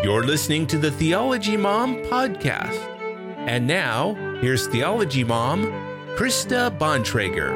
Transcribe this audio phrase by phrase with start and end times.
[0.00, 2.78] You're listening to the Theology Mom podcast.
[3.48, 5.64] And now, here's Theology Mom,
[6.16, 7.50] Krista Bontrager.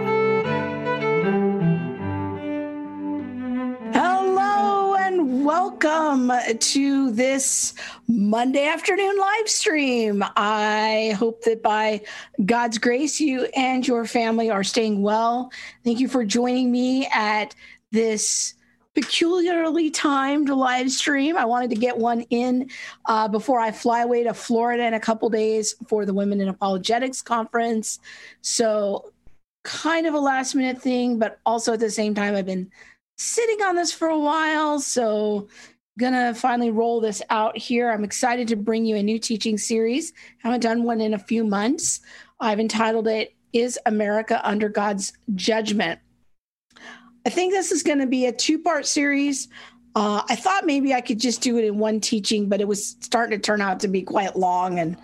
[3.94, 7.74] Hello and welcome to this
[8.09, 10.24] Monday afternoon live stream.
[10.34, 12.00] I hope that by
[12.45, 15.52] God's grace, you and your family are staying well.
[15.84, 17.54] Thank you for joining me at
[17.93, 18.54] this
[18.95, 21.36] peculiarly timed live stream.
[21.36, 22.70] I wanted to get one in
[23.06, 26.48] uh, before I fly away to Florida in a couple days for the Women in
[26.48, 27.98] Apologetics conference.
[28.42, 29.12] So,
[29.65, 32.70] kind of a last minute thing, but also at the same time, I've been
[33.16, 34.80] sitting on this for a while.
[34.80, 35.48] So,
[35.98, 37.90] gonna finally roll this out here.
[37.90, 40.12] I'm excited to bring you a new teaching series.
[40.38, 42.01] Haven't done one in a few months.
[42.40, 46.01] I've entitled it Is America Under God's Judgment?
[47.24, 49.48] I think this is going to be a two part series.
[49.94, 52.96] Uh, I thought maybe I could just do it in one teaching, but it was
[53.00, 54.96] starting to turn out to be quite long, and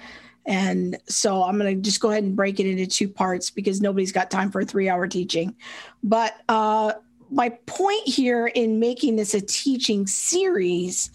[0.46, 3.82] and so I'm going to just go ahead and break it into two parts because
[3.82, 5.54] nobody's got time for a three hour teaching.
[6.02, 6.94] But uh,
[7.30, 11.10] my point here in making this a teaching series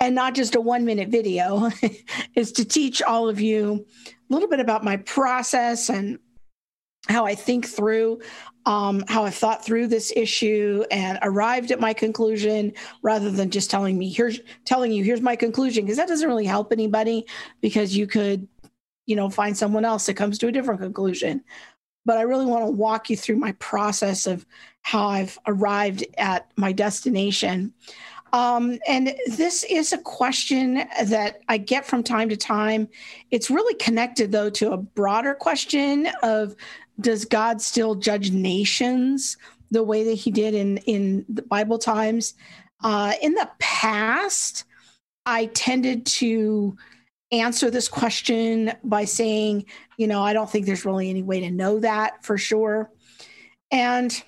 [0.00, 1.70] and not just a one minute video
[2.34, 6.18] is to teach all of you a little bit about my process and
[7.08, 8.20] how I think through
[8.66, 12.72] um, how I've thought through this issue and arrived at my conclusion
[13.02, 16.44] rather than just telling me here's telling you here's my conclusion because that doesn't really
[16.44, 17.26] help anybody
[17.60, 18.46] because you could
[19.06, 21.42] you know find someone else that comes to a different conclusion
[22.06, 24.46] but I really want to walk you through my process of
[24.82, 27.72] how I've arrived at my destination.
[28.32, 32.88] Um, and this is a question that I get from time to time.
[33.30, 36.54] It's really connected, though, to a broader question of
[37.00, 39.36] does God still judge nations
[39.70, 42.34] the way that he did in, in the Bible times?
[42.82, 44.64] Uh, in the past,
[45.26, 46.76] I tended to
[47.32, 51.50] answer this question by saying, you know, I don't think there's really any way to
[51.50, 52.90] know that for sure.
[53.70, 54.22] And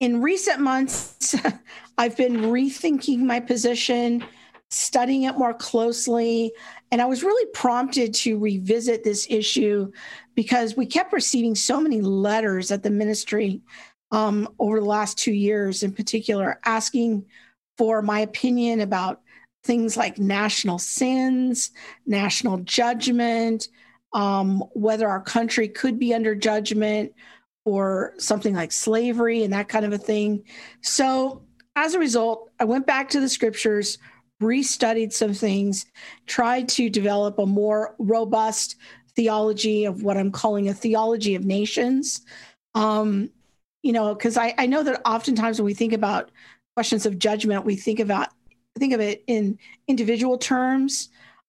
[0.00, 1.34] in recent months,
[1.98, 4.24] I've been rethinking my position,
[4.70, 6.52] studying it more closely,
[6.92, 9.90] and I was really prompted to revisit this issue
[10.36, 13.62] because we kept receiving so many letters at the ministry
[14.12, 17.24] um, over the last two years, in particular, asking
[17.76, 19.22] for my opinion about
[19.64, 21.72] things like national sins,
[22.06, 23.68] national judgment,
[24.12, 27.12] um, whether our country could be under judgment
[27.64, 30.44] or something like slavery and that kind of a thing.
[30.82, 31.42] So,
[31.74, 33.98] as a result, I went back to the scriptures,
[34.40, 35.84] restudied some things,
[36.26, 38.76] tried to develop a more robust
[39.16, 42.20] theology of what I'm calling a theology of nations.
[42.74, 43.30] Um,
[43.82, 46.30] you know, because I, I know that oftentimes when we think about
[46.74, 48.28] questions of judgment, we think about
[48.78, 51.08] think of it in individual terms,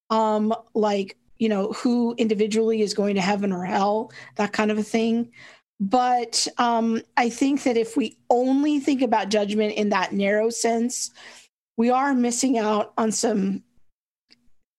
[0.09, 4.77] um, like you know who individually is going to heaven or hell, that kind of
[4.77, 5.31] a thing.
[5.79, 11.11] But um, I think that if we only think about judgment in that narrow sense,
[11.75, 13.63] we are missing out on some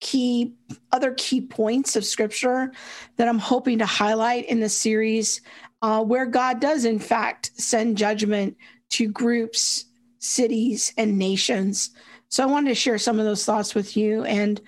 [0.00, 0.54] key
[0.92, 2.72] other key points of scripture
[3.16, 5.40] that I'm hoping to highlight in the series
[5.82, 8.56] uh, where God does in fact send judgment
[8.90, 9.86] to groups,
[10.18, 11.90] cities, and nations.
[12.28, 14.24] So I wanted to share some of those thoughts with you.
[14.24, 14.60] And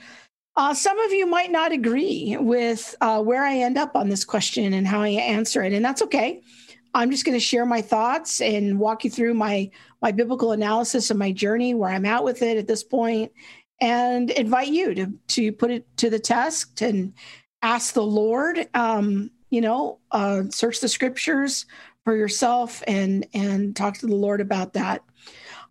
[0.56, 4.24] uh, some of you might not agree with uh, where I end up on this
[4.24, 6.42] question and how I answer it, and that's okay.
[6.92, 9.70] I'm just going to share my thoughts and walk you through my
[10.02, 13.30] my biblical analysis of my journey, where I'm at with it at this point,
[13.80, 17.12] and invite you to to put it to the test and
[17.62, 18.68] ask the Lord.
[18.74, 21.66] Um, you know, uh, search the scriptures
[22.04, 25.02] for yourself and and talk to the Lord about that.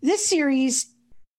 [0.01, 0.93] This series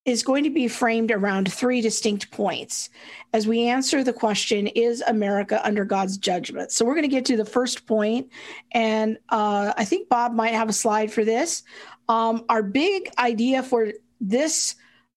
[0.07, 2.89] is going to be framed around three distinct points
[3.35, 6.73] as we answer the question Is America under God's judgment?
[6.73, 8.31] So, we're going to get to the first point,
[8.73, 11.63] and uh, I think Bob might have a slide for this.
[12.09, 14.75] Um, our big idea for this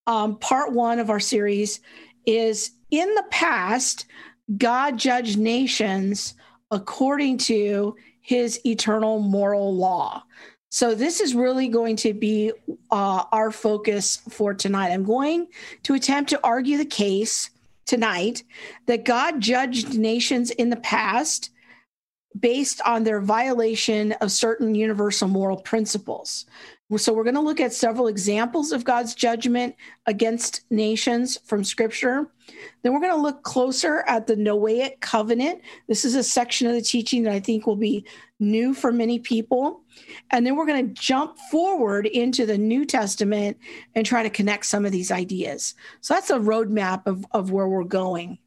[0.08, 1.80] um, part one of our series
[2.26, 4.06] is in the past,
[4.58, 6.36] God judged nations
[6.72, 10.24] according to his eternal moral law.
[10.70, 12.52] So, this is really going to be
[12.90, 14.92] uh, our focus for tonight.
[14.92, 15.48] I'm going
[15.84, 17.52] to attempt to argue the case
[17.86, 18.44] tonight
[18.88, 21.52] that God judged nations in the past
[22.40, 26.46] based on their violation of certain universal moral principles.
[26.98, 29.76] So, we're going to look at several examples of God's judgment
[30.06, 32.28] against nations from Scripture.
[32.82, 35.62] Then, we're going to look closer at the Noahic covenant.
[35.88, 38.06] This is a section of the teaching that I think will be
[38.40, 39.82] new for many people.
[40.32, 43.58] And then, we're going to jump forward into the New Testament
[43.96, 45.76] and try to connect some of these ideas.
[46.02, 48.38] So, that's a roadmap of, of where we're going.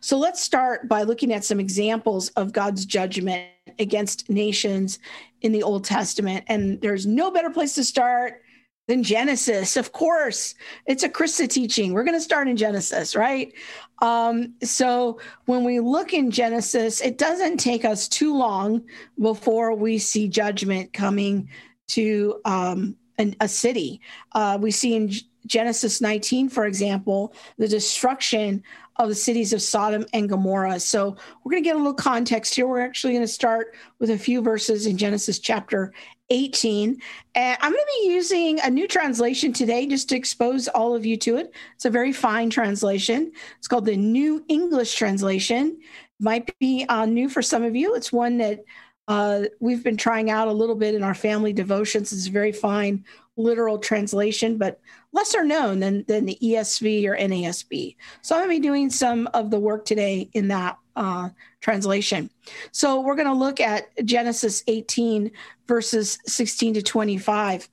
[0.00, 3.48] So let's start by looking at some examples of God's judgment
[3.78, 4.98] against nations
[5.40, 6.44] in the Old Testament.
[6.48, 8.42] And there's no better place to start
[8.88, 9.76] than Genesis.
[9.76, 10.54] Of course,
[10.86, 11.92] it's a Krista teaching.
[11.92, 13.52] We're going to start in Genesis, right?
[14.00, 18.82] Um, so when we look in Genesis, it doesn't take us too long
[19.20, 21.50] before we see judgment coming
[21.88, 24.00] to um, an, a city.
[24.32, 25.10] Uh, we see in
[25.46, 28.62] Genesis 19, for example, the destruction
[28.96, 30.80] of the cities of Sodom and Gomorrah.
[30.80, 32.66] So we're going to get a little context here.
[32.66, 35.92] We're actually going to start with a few verses in Genesis chapter
[36.30, 37.00] 18.
[37.34, 41.06] And I'm going to be using a new translation today just to expose all of
[41.06, 41.54] you to it.
[41.76, 43.32] It's a very fine translation.
[43.58, 45.78] It's called the New English Translation.
[46.20, 47.94] Might be uh, new for some of you.
[47.94, 48.64] It's one that
[49.06, 52.12] uh, we've been trying out a little bit in our family devotions.
[52.12, 53.04] It's a very fine
[53.36, 54.80] literal translation, but
[55.12, 57.96] lesser known than, than the ESV or NASB.
[58.22, 62.30] So I'm going to be doing some of the work today in that uh, translation.
[62.72, 65.30] So we're going to look at Genesis 18,
[65.66, 67.68] verses 16 to 25.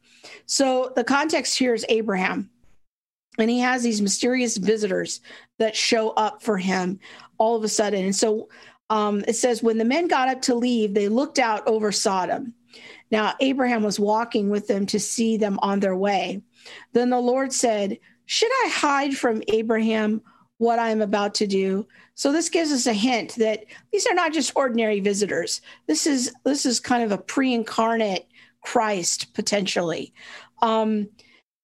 [0.45, 2.49] So the context here is Abraham.
[3.37, 5.19] And he has these mysterious visitors
[5.59, 6.99] that show up for him
[7.37, 8.05] all of a sudden.
[8.05, 8.47] And so
[8.89, 12.53] um, it says, when the men got up to leave, they looked out over Sodom.
[13.11, 16.41] Now, Abraham was walking with them to see them on their way.
[16.93, 20.21] Then the Lord said, Should I hide from Abraham
[20.57, 21.87] what I am about to do?
[22.15, 25.61] So this gives us a hint that these are not just ordinary visitors.
[25.87, 28.27] This is this is kind of a pre-incarnate
[28.61, 30.13] Christ potentially.
[30.61, 31.09] Um,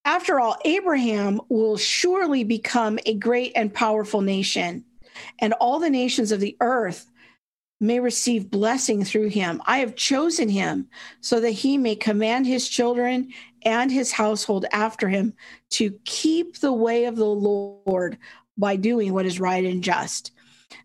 [0.03, 4.83] after all, Abraham will surely become a great and powerful nation,
[5.39, 7.10] and all the nations of the earth
[7.81, 9.61] may receive blessing through him.
[9.65, 10.87] I have chosen him
[11.19, 13.33] so that he may command his children
[13.63, 15.33] and his household after him
[15.71, 18.19] to keep the way of the Lord
[18.57, 20.31] by doing what is right and just.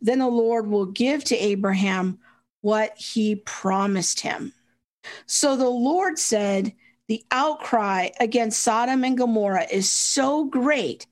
[0.00, 2.18] Then the Lord will give to Abraham
[2.62, 4.54] what he promised him.
[5.26, 6.72] So the Lord said,
[7.08, 11.06] The outcry against Sodom and Gomorrah is so great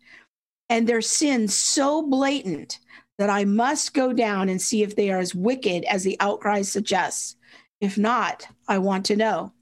[0.71, 2.81] and their sin so blatant
[3.19, 6.63] that I must go down and see if they are as wicked as the outcry
[6.63, 7.37] suggests.
[7.81, 9.53] If not, I want to know.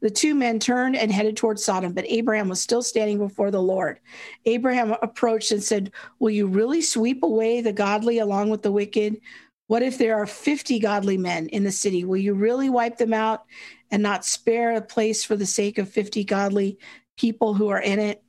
[0.00, 3.62] The two men turned and headed toward Sodom, but Abraham was still standing before the
[3.62, 4.00] Lord.
[4.46, 9.20] Abraham approached and said, Will you really sweep away the godly along with the wicked?
[9.68, 12.04] What if there are 50 godly men in the city?
[12.04, 13.44] Will you really wipe them out
[13.90, 16.78] and not spare a place for the sake of 50 godly
[17.16, 18.21] people who are in it?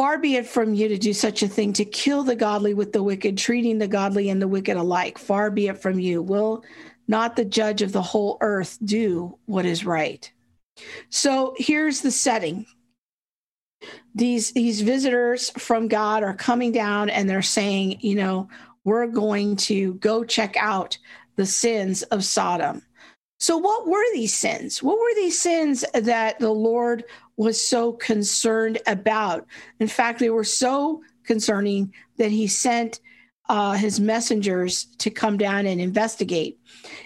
[0.00, 2.94] Far be it from you to do such a thing, to kill the godly with
[2.94, 5.18] the wicked, treating the godly and the wicked alike.
[5.18, 6.22] Far be it from you.
[6.22, 6.64] Will
[7.06, 10.32] not the judge of the whole earth do what is right?
[11.10, 12.64] So here's the setting.
[14.14, 18.48] These these visitors from God are coming down and they're saying, you know,
[18.84, 20.96] we're going to go check out
[21.36, 22.80] the sins of Sodom.
[23.40, 24.82] So, what were these sins?
[24.82, 27.04] What were these sins that the Lord
[27.40, 29.46] was so concerned about.
[29.78, 33.00] In fact, they were so concerning that he sent
[33.48, 36.60] uh, his messengers to come down and investigate.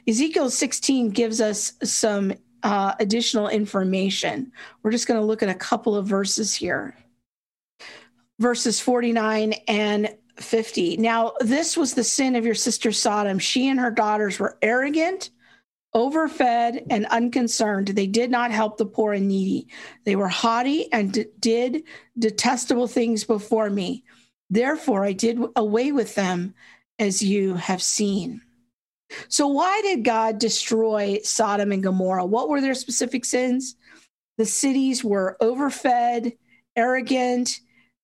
[0.09, 2.35] Ezekiel 16 gives us some
[2.65, 4.51] uh, additional information.
[4.83, 6.97] We're just going to look at a couple of verses here.
[8.41, 10.97] Verses 49 and 50.
[10.97, 13.39] Now, this was the sin of your sister Sodom.
[13.39, 15.31] She and her daughters were arrogant
[15.95, 17.89] overfed and unconcerned.
[17.89, 19.69] They did not help the poor and needy.
[20.05, 21.85] They were haughty and d- did
[22.19, 24.05] detestable things before me.
[24.51, 26.55] Therefore, I did away with them
[26.99, 28.41] as you have seen.
[29.29, 32.27] So, why did God destroy Sodom and Gomorrah?
[32.27, 33.77] What were their specific sins?
[34.37, 36.37] The cities were overfed,
[36.77, 37.61] arrogant.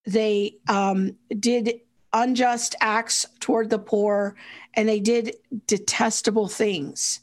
[0.07, 1.81] They um, did
[2.13, 4.37] unjust acts toward the poor,
[4.75, 7.20] and they did detestable things.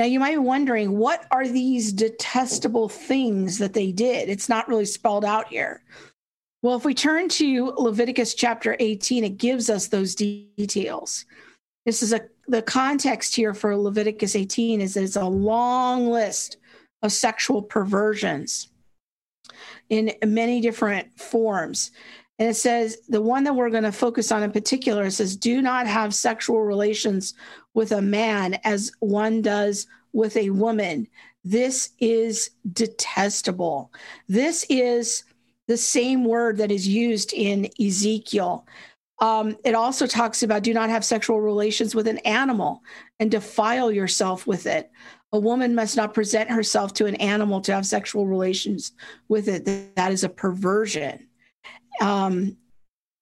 [0.00, 4.30] Now, you might be wondering, what are these detestable things that they did?
[4.30, 5.82] It's not really spelled out here.
[6.62, 11.26] Well, if we turn to Leviticus chapter 18, it gives us those details.
[11.84, 16.56] This is a the context here for Leviticus 18 is that it's a long list
[17.02, 18.70] of sexual perversions
[19.90, 21.90] in many different forms.
[22.40, 25.36] And it says the one that we're going to focus on in particular it says,
[25.36, 27.34] do not have sexual relations
[27.74, 31.06] with a man as one does with a woman.
[31.44, 33.92] This is detestable.
[34.26, 35.24] This is
[35.68, 38.66] the same word that is used in Ezekiel.
[39.18, 42.82] Um, it also talks about do not have sexual relations with an animal
[43.20, 44.90] and defile yourself with it.
[45.32, 48.92] A woman must not present herself to an animal to have sexual relations
[49.28, 49.94] with it.
[49.94, 51.26] That is a perversion.
[52.00, 52.56] Um,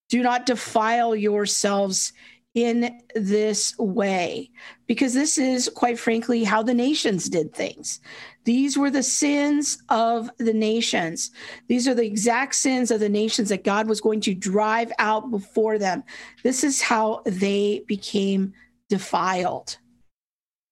[0.08, 2.12] do not defile yourselves
[2.54, 4.50] in this way,
[4.86, 8.00] because this is, quite frankly, how the nations did things.
[8.44, 11.30] These were the sins of the nations.
[11.68, 15.30] These are the exact sins of the nations that God was going to drive out
[15.30, 16.02] before them.
[16.42, 18.54] This is how they became
[18.88, 19.76] defiled.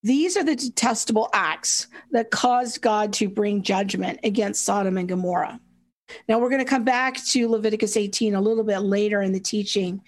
[0.03, 5.61] These are the detestable acts that caused God to bring judgment against Sodom and Gomorrah.
[6.29, 9.41] Now, we're going to come back to Leviticus 18 a little bit later in the
[9.41, 10.03] teaching,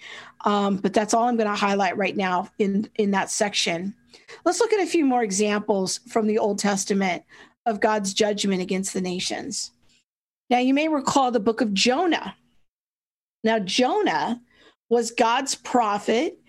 [0.45, 3.93] um, but that's all I'm going to highlight right now in, in that section.
[4.45, 7.23] Let's look at a few more examples from the Old Testament
[7.65, 9.71] of God's judgment against the nations.
[10.49, 12.35] Now, you may recall the book of Jonah.
[13.43, 14.41] Now, Jonah
[14.89, 16.39] was God's prophet,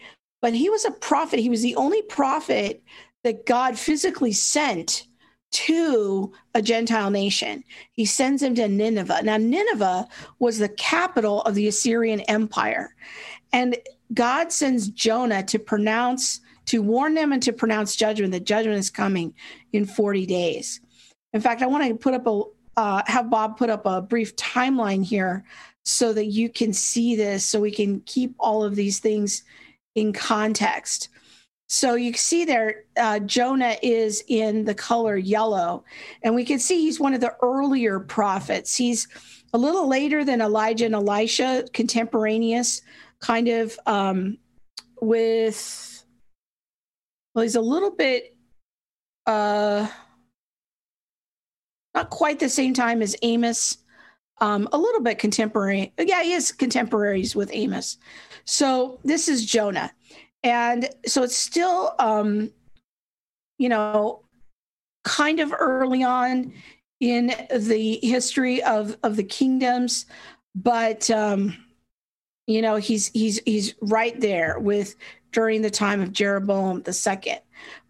[0.40, 1.40] but he was a prophet.
[1.40, 2.83] He was the only prophet
[3.25, 5.07] that God physically sent
[5.52, 7.64] to a Gentile nation.
[7.92, 9.23] He sends him to Nineveh.
[9.23, 10.07] Now, Nineveh
[10.38, 12.95] was the capital of the Assyrian Empire.
[13.52, 13.76] And
[14.14, 18.33] God sends Jonah to pronounce, to warn them and to pronounce judgment.
[18.33, 19.35] The judgment is coming
[19.73, 20.80] in 40 days.
[21.33, 22.42] In fact, I want to put up a,
[22.76, 25.45] uh, have Bob put up a brief timeline here
[25.85, 29.42] so that you can see this, so we can keep all of these things
[29.95, 31.09] in context.
[31.73, 35.85] So you see there, uh, Jonah is in the color yellow,
[36.25, 38.75] and we can see he's one of the earlier prophets.
[38.75, 39.07] He's
[39.53, 42.83] a little later than Elijah and Elisha, contemporaneous,
[43.21, 44.37] kind of um,
[45.00, 46.05] with.
[47.37, 48.37] Well, he's a little bit,
[49.27, 49.87] uh,
[51.95, 53.79] not quite the same time as Amos.
[54.39, 55.93] Um, a little bit contemporary.
[55.99, 57.99] Yeah, he is contemporaries with Amos.
[58.45, 59.93] So this is Jonah
[60.43, 62.51] and so it's still um
[63.59, 64.23] you know
[65.05, 66.53] kind of early on
[67.01, 70.07] in the history of of the kingdoms
[70.55, 71.57] but um
[72.47, 74.95] you know he's he's he's right there with
[75.33, 77.41] during the time of Jeroboam the second.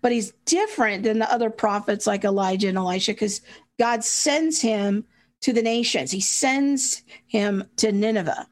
[0.02, 3.40] But he's different than the other prophets like Elijah and Elisha because
[3.78, 5.04] God sends him
[5.42, 6.10] to the nations.
[6.10, 8.46] He sends him to Nineveh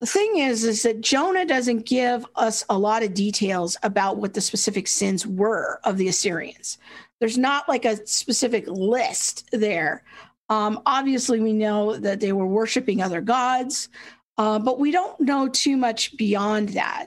[0.00, 4.32] the thing is, is that Jonah doesn't give us a lot of details about what
[4.32, 6.78] the specific sins were of the Assyrians.
[7.20, 10.02] There's not like a specific list there.
[10.48, 13.90] Um, obviously, we know that they were worshiping other gods,
[14.38, 17.06] uh, but we don't know too much beyond that.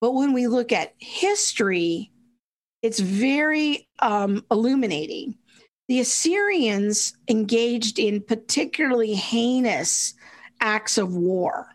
[0.00, 2.10] But when we look at history,
[2.82, 5.36] it's very um, illuminating.
[5.86, 10.14] The Assyrians engaged in particularly heinous
[10.60, 11.68] acts of war.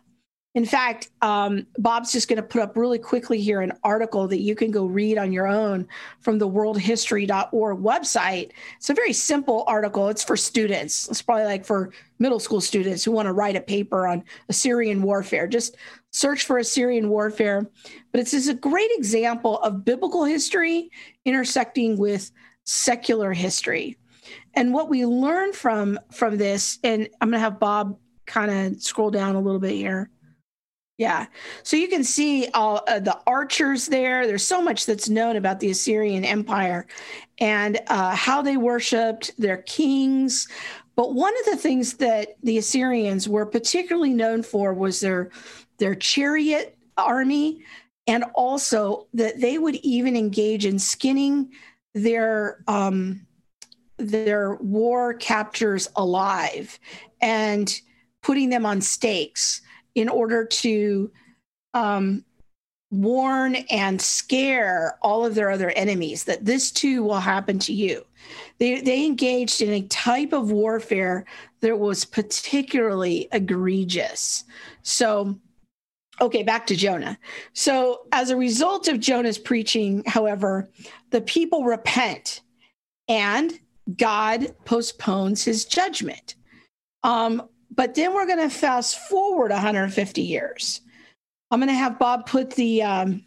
[0.58, 4.40] In fact, um, Bob's just going to put up really quickly here an article that
[4.40, 5.86] you can go read on your own
[6.18, 8.50] from the worldhistory.org website.
[8.76, 10.08] It's a very simple article.
[10.08, 11.08] It's for students.
[11.08, 15.00] It's probably like for middle school students who want to write a paper on Assyrian
[15.00, 15.46] warfare.
[15.46, 15.76] Just
[16.10, 17.64] search for Assyrian warfare.
[18.10, 20.90] But it's just a great example of biblical history
[21.24, 22.32] intersecting with
[22.64, 23.96] secular history.
[24.54, 27.96] And what we learn from from this, and I'm going to have Bob
[28.26, 30.10] kind of scroll down a little bit here
[30.98, 31.26] yeah.
[31.62, 34.26] So you can see all uh, the archers there.
[34.26, 36.88] There's so much that's known about the Assyrian Empire
[37.38, 40.48] and uh, how they worshiped their kings.
[40.96, 45.30] But one of the things that the Assyrians were particularly known for was their
[45.78, 47.62] their chariot army
[48.08, 51.52] and also that they would even engage in skinning
[51.94, 53.24] their um,
[53.98, 56.80] their war captors alive
[57.20, 57.80] and
[58.20, 59.62] putting them on stakes
[59.94, 61.10] in order to
[61.74, 62.24] um,
[62.90, 68.04] warn and scare all of their other enemies that this too will happen to you.
[68.58, 71.24] They, they engaged in a type of warfare
[71.60, 74.44] that was particularly egregious.
[74.82, 75.38] So,
[76.20, 77.18] okay, back to Jonah.
[77.52, 80.68] So, as a result of Jonah's preaching, however,
[81.10, 82.40] the people repent
[83.08, 83.58] and
[83.96, 86.34] God postpones his judgment.
[87.04, 90.80] Um, but then we're going to fast forward 150 years.
[91.52, 93.24] I'm going to have Bob put the um,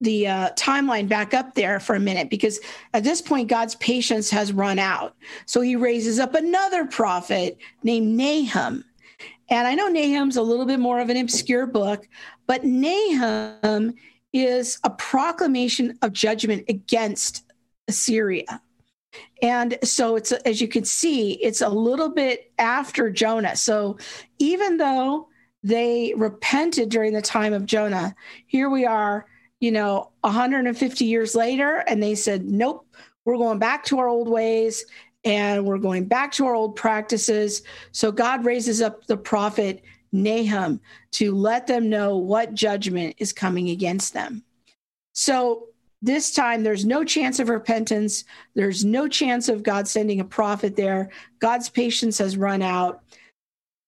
[0.00, 2.58] the uh, timeline back up there for a minute because
[2.92, 5.14] at this point God's patience has run out.
[5.46, 8.84] So he raises up another prophet named Nahum,
[9.48, 12.06] And I know Nahum's a little bit more of an obscure book,
[12.48, 13.94] but Nahum
[14.32, 17.44] is a proclamation of judgment against
[17.86, 18.60] Assyria.
[19.42, 23.56] And so it's as you can see, it's a little bit after Jonah.
[23.56, 23.98] So
[24.38, 25.28] even though
[25.62, 28.14] they repented during the time of Jonah,
[28.46, 29.26] here we are,
[29.60, 32.86] you know, 150 years later, and they said, Nope,
[33.24, 34.84] we're going back to our old ways
[35.24, 37.62] and we're going back to our old practices.
[37.90, 39.82] So God raises up the prophet
[40.12, 40.80] Nahum
[41.12, 44.44] to let them know what judgment is coming against them.
[45.12, 45.66] So
[46.02, 48.24] this time, there's no chance of repentance.
[48.54, 51.10] There's no chance of God sending a prophet there.
[51.40, 53.02] God's patience has run out.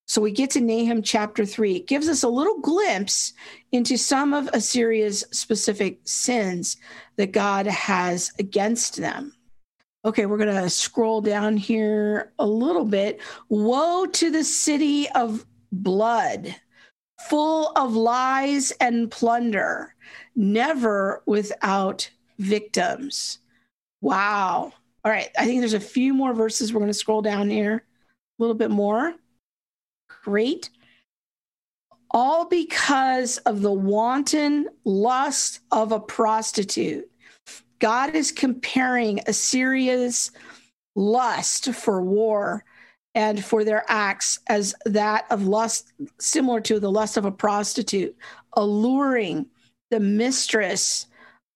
[0.07, 1.77] So we get to Nahum chapter three.
[1.77, 3.35] It gives us a little glimpse
[3.73, 6.79] into some of Assyria's specific sins
[7.17, 9.35] that God has against them.
[10.07, 13.21] Okay, we're going to scroll down here a little bit.
[13.51, 16.57] Woe to the city of blood,
[17.29, 19.95] full of lies and plunder
[20.39, 23.41] never without victims.
[24.01, 24.73] Wow.
[25.05, 25.29] All right.
[25.37, 26.73] I think there's a few more verses.
[26.73, 29.15] We're going to scroll down here a little bit more.
[30.25, 30.71] Great.
[32.13, 37.11] All because of the wanton lust of a prostitute.
[37.81, 40.31] God is comparing Assyria's
[40.95, 42.65] lust for war
[43.15, 48.17] and for their acts as that of lust, similar to the lust of a prostitute,
[48.53, 49.47] alluring
[49.91, 51.07] the mistress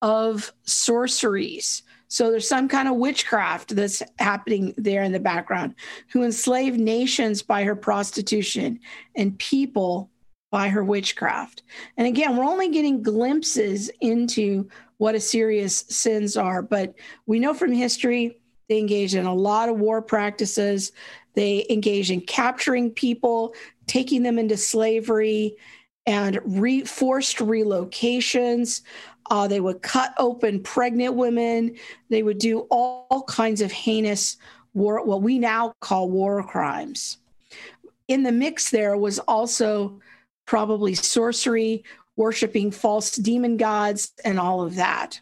[0.00, 1.82] of sorceries.
[2.08, 5.74] So there's some kind of witchcraft that's happening there in the background,
[6.10, 8.80] who enslaved nations by her prostitution
[9.16, 10.10] and people
[10.50, 11.62] by her witchcraft.
[11.96, 16.94] And again, we're only getting glimpses into what Assyria's sins are, but
[17.26, 20.92] we know from history they engaged in a lot of war practices.
[21.34, 23.54] They engaged in capturing people,
[23.86, 25.56] taking them into slavery,
[26.06, 28.82] and re- forced relocations.
[29.30, 31.76] Uh, they would cut open pregnant women.
[32.11, 34.37] They would do all, all kinds of heinous
[34.75, 37.18] war, what we now call war crimes.
[38.09, 40.00] In the mix, there was also
[40.44, 41.85] probably sorcery,
[42.16, 45.21] worshiping false demon gods, and all of that.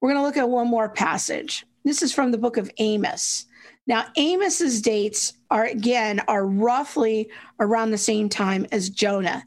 [0.00, 1.66] We're going to look at one more passage.
[1.84, 3.46] This is from the book of Amos.
[3.86, 7.30] Now, Amos's dates are again are roughly
[7.60, 9.44] around the same time as Jonah.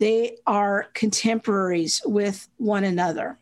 [0.00, 3.38] They are contemporaries with one another.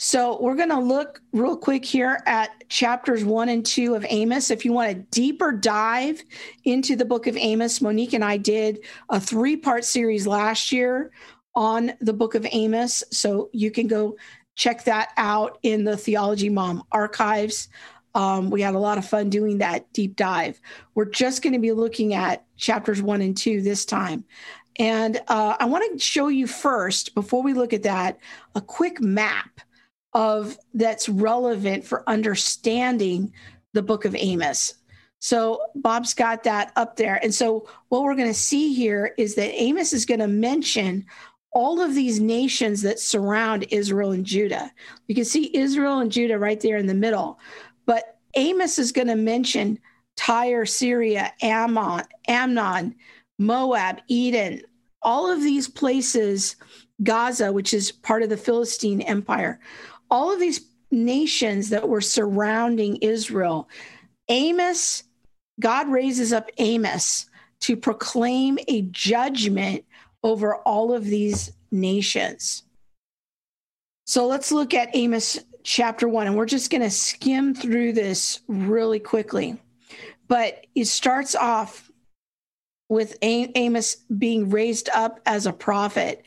[0.00, 4.52] So we're going to look real quick here at chapters one and two of Amos.
[4.52, 6.22] If you want a deeper dive
[6.64, 11.10] into the book of Amos, Monique and I did a three part series last year
[11.56, 13.02] on the book of Amos.
[13.10, 14.16] So you can go
[14.54, 17.68] check that out in the Theology Mom archives.
[18.14, 20.60] Um, we had a lot of fun doing that deep dive.
[20.94, 24.24] We're just going to be looking at chapters one and two this time.
[24.78, 28.18] And uh, I want to show you first, before we look at that,
[28.54, 29.60] a quick map
[30.12, 33.32] of that's relevant for understanding
[33.72, 34.74] the book of Amos.
[35.20, 37.18] So Bob's got that up there.
[37.22, 41.04] And so what we're going to see here is that Amos is going to mention
[41.52, 44.70] all of these nations that surround Israel and Judah.
[45.08, 47.38] You can see Israel and Judah right there in the middle.
[47.84, 49.78] But Amos is going to mention
[50.16, 52.94] Tyre, Syria, Ammon, Amnon,
[53.38, 54.60] Moab, Edom,
[55.02, 56.56] all of these places,
[57.02, 59.60] Gaza, which is part of the Philistine Empire,
[60.10, 63.68] all of these nations that were surrounding Israel,
[64.28, 65.04] Amos,
[65.60, 67.26] God raises up Amos
[67.60, 69.84] to proclaim a judgment
[70.22, 72.64] over all of these nations.
[74.06, 78.40] So let's look at Amos chapter one, and we're just going to skim through this
[78.48, 79.58] really quickly.
[80.28, 81.87] But it starts off
[82.88, 86.22] with Amos being raised up as a prophet.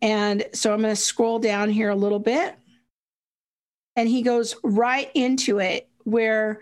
[0.00, 2.56] And so I'm going to scroll down here a little bit.
[3.96, 6.60] And he goes right into it where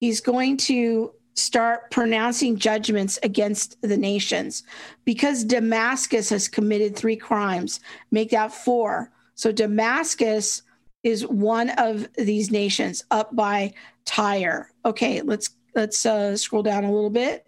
[0.00, 4.62] he's going to start pronouncing judgments against the nations
[5.04, 9.10] because Damascus has committed three crimes, make that four.
[9.34, 10.62] So Damascus
[11.02, 14.70] is one of these nations up by Tyre.
[14.84, 17.43] Okay, let's let's uh, scroll down a little bit.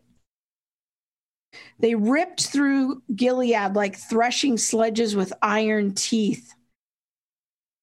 [1.78, 6.54] They ripped through Gilead like threshing sledges with iron teeth.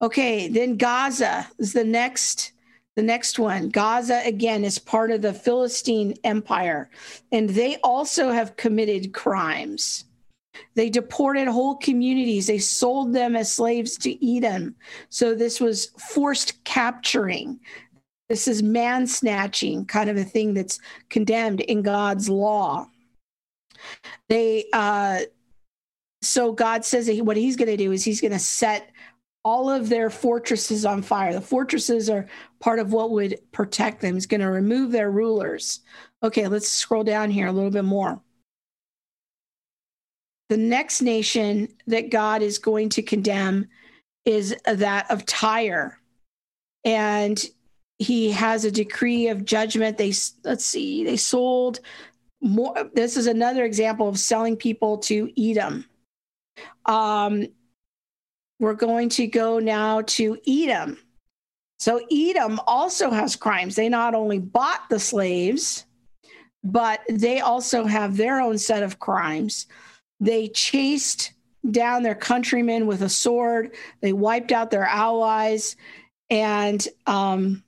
[0.01, 2.51] Okay, then Gaza is the next
[2.95, 3.69] the next one.
[3.69, 6.91] Gaza again is part of the Philistine Empire
[7.31, 10.05] and they also have committed crimes.
[10.75, 12.47] They deported whole communities.
[12.47, 14.75] They sold them as slaves to Edom.
[15.09, 17.59] So this was forced capturing.
[18.29, 22.88] This is man snatching, kind of a thing that's condemned in God's law.
[24.30, 25.22] They, uh,
[26.22, 28.91] so God says that what he's going to do is he's going to set
[29.46, 31.34] all of their fortresses on fire.
[31.34, 32.28] The fortresses are
[32.60, 34.13] part of what would protect them.
[34.13, 35.82] He's going to remove their rulers.
[36.24, 38.22] Okay, let's scroll down here a little bit more.
[40.50, 43.67] The next nation that God is going to condemn
[44.24, 46.00] is that of Tyre.
[46.86, 47.43] And
[47.98, 49.98] he has a decree of judgment.
[49.98, 51.80] They, let's see, they sold
[52.43, 52.89] more.
[52.93, 55.86] This is another example of selling people to Edom.
[56.86, 57.47] Um,
[58.60, 60.97] we're going to go now to Edom.
[61.79, 63.75] So Edom also has crimes.
[63.75, 65.86] They not only bought the slaves,
[66.63, 69.67] but they also have their own set of crimes.
[70.19, 71.34] They chased
[71.71, 75.75] down their countrymen with a sword, they wiped out their allies.
[76.29, 77.63] And um,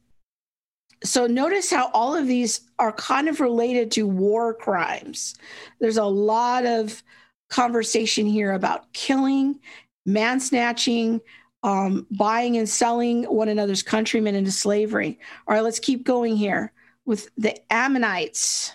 [1.03, 5.35] so notice how all of these are kind of related to war crimes.
[5.79, 7.03] There's a lot of
[7.49, 9.59] conversation here about killing,
[10.05, 11.21] man snatching,
[11.63, 15.19] um, buying and selling one another's countrymen into slavery.
[15.47, 16.71] All right, let's keep going here
[17.05, 18.71] with the Ammonites.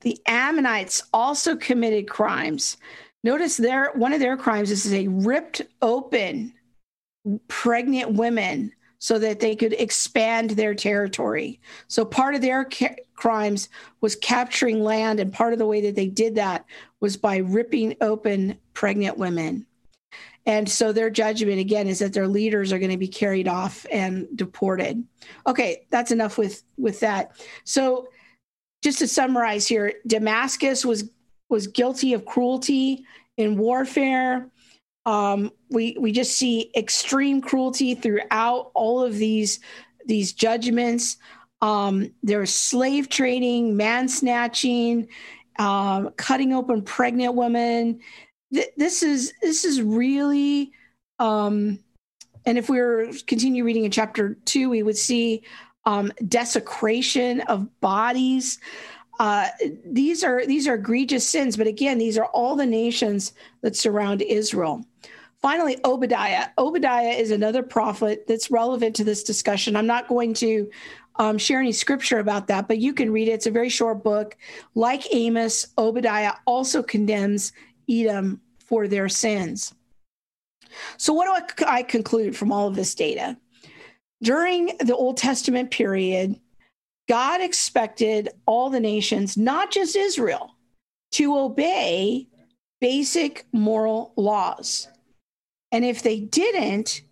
[0.00, 2.76] The Ammonites also committed crimes.
[3.24, 6.52] Notice their one of their crimes is they ripped open
[7.48, 8.72] pregnant women
[9.06, 11.60] so that they could expand their territory.
[11.86, 13.68] So part of their ca- crimes
[14.00, 16.64] was capturing land, and part of the way that they did that
[16.98, 19.64] was by ripping open pregnant women.
[20.44, 23.86] And so their judgment again is that their leaders are going to be carried off
[23.92, 25.04] and deported.
[25.46, 27.30] Okay, that's enough with with that.
[27.62, 28.08] So
[28.82, 31.08] just to summarize here, Damascus was
[31.48, 33.04] was guilty of cruelty
[33.36, 34.50] in warfare.
[35.06, 39.60] Um, we we just see extreme cruelty throughout all of these
[40.04, 41.16] these judgments.
[41.62, 45.08] Um, there's slave trading, man snatching,
[45.58, 48.00] um, cutting open pregnant women.
[48.52, 50.72] Th- this is this is really,
[51.18, 51.78] um,
[52.44, 55.44] and if we were continue reading in chapter two, we would see
[55.84, 58.58] um, desecration of bodies.
[59.18, 59.48] Uh,
[59.84, 64.22] these are these are egregious sins, but again, these are all the nations that surround
[64.22, 64.84] Israel.
[65.40, 66.48] Finally, Obadiah.
[66.58, 69.76] Obadiah is another prophet that's relevant to this discussion.
[69.76, 70.70] I'm not going to
[71.18, 73.32] um, share any scripture about that, but you can read it.
[73.32, 74.36] It's a very short book.
[74.74, 77.52] Like Amos, Obadiah also condemns
[77.88, 79.74] Edom for their sins.
[80.96, 83.36] So, what do I, I conclude from all of this data?
[84.22, 86.38] During the Old Testament period,
[87.08, 90.54] God expected all the nations, not just Israel,
[91.12, 92.26] to obey
[92.80, 94.88] basic moral laws.
[95.72, 97.02] And if they didn't,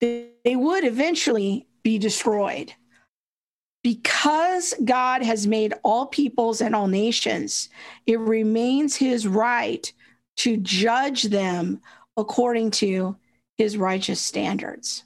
[0.00, 2.72] they would eventually be destroyed.
[3.82, 7.68] Because God has made all peoples and all nations,
[8.06, 9.92] it remains his right
[10.38, 11.80] to judge them
[12.16, 13.16] according to
[13.58, 15.04] his righteous standards.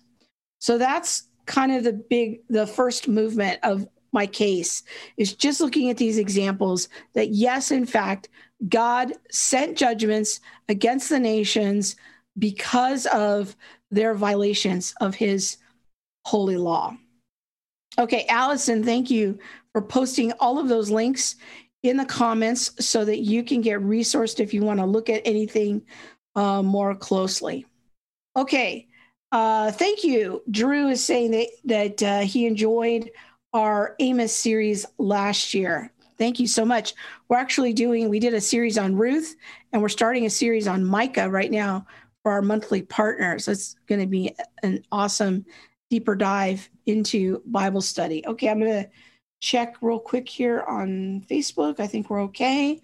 [0.61, 3.87] So that's kind of the big, the first movement of
[4.19, 4.83] my case
[5.17, 8.29] is just looking at these examples that, yes, in fact,
[8.69, 11.95] God sent judgments against the nations
[12.37, 13.55] because of
[13.93, 15.59] their violations of his
[16.25, 16.97] holy law.
[17.97, 19.39] Okay, Allison, thank you
[19.73, 21.37] for posting all of those links
[21.85, 25.23] in the comments so that you can get resourced if you want to look at
[25.25, 25.81] anything
[26.35, 27.67] uh, more closely.
[28.35, 28.89] Okay,
[29.31, 30.43] uh, thank you.
[30.51, 33.11] Drew is saying that that uh, he enjoyed
[33.53, 35.93] our Amos series last year.
[36.19, 36.95] Thank you so much.
[37.29, 38.09] We're actually doing.
[38.09, 39.37] We did a series on Ruth,
[39.73, 41.87] and we're starting a series on Micah right now
[42.23, 43.47] for our monthly partners.
[43.47, 45.47] It's going to be an awesome
[45.91, 48.27] deeper dive into Bible study.
[48.27, 48.91] Okay, I'm going to
[49.41, 51.79] check real quick here on Facebook.
[51.81, 52.81] I think we're okay.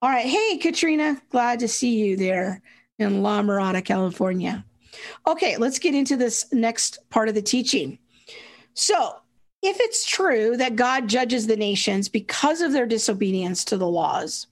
[0.00, 0.26] All right.
[0.26, 2.62] Hey, Katrina, glad to see you there
[2.98, 4.64] in La Mirada, California.
[5.26, 7.98] Okay, let's get into this next part of the teaching.
[8.74, 9.16] So,
[9.62, 14.46] if it's true that God judges the nations because of their disobedience to the laws,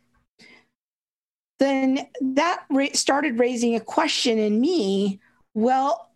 [1.58, 5.20] then that started raising a question in me.
[5.54, 6.10] Well,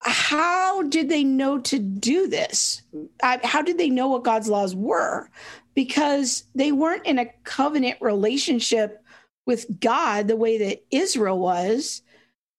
[0.00, 2.82] how did they know to do this?
[3.22, 5.28] how did they know what God's laws were?
[5.74, 9.02] Because they weren't in a covenant relationship
[9.46, 12.02] with God the way that Israel was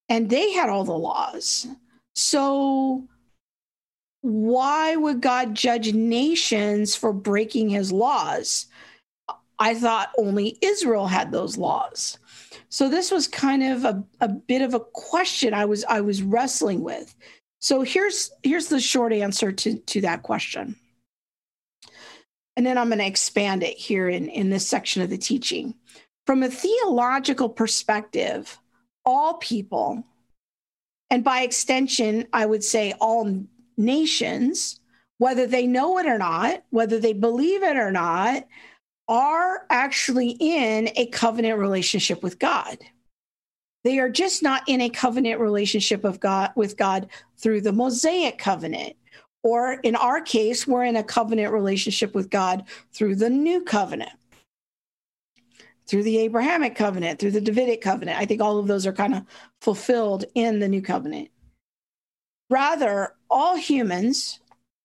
[0.10, 1.67] and they had all the laws.
[2.15, 3.08] So
[4.23, 8.67] why would God judge nations for breaking his laws?
[9.59, 12.19] I thought only Israel had those laws.
[12.69, 16.23] So this was kind of a, a bit of a question I was I was
[16.23, 17.15] wrestling with.
[17.62, 20.77] So here's here's the short answer to, to that question.
[22.55, 25.75] and then I'm going to expand it here in, in this section of the teaching.
[26.27, 28.59] From a theological perspective,
[29.05, 30.03] all people,
[31.09, 33.43] and by extension, I would say all
[33.77, 34.79] nations,
[35.17, 38.47] whether they know it or not, whether they believe it or not,
[39.07, 42.77] are actually in a covenant relationship with God.
[43.83, 48.38] They are just not in a covenant relationship of God with God through the Mosaic
[48.38, 48.95] covenant.
[49.43, 54.13] Or in our case, we're in a covenant relationship with God through the new covenant,
[55.86, 58.17] through the Abrahamic covenant, through the Davidic covenant.
[58.17, 59.23] I think all of those are kind of
[59.59, 61.29] fulfilled in the new covenant.
[62.49, 64.39] Rather, all humans,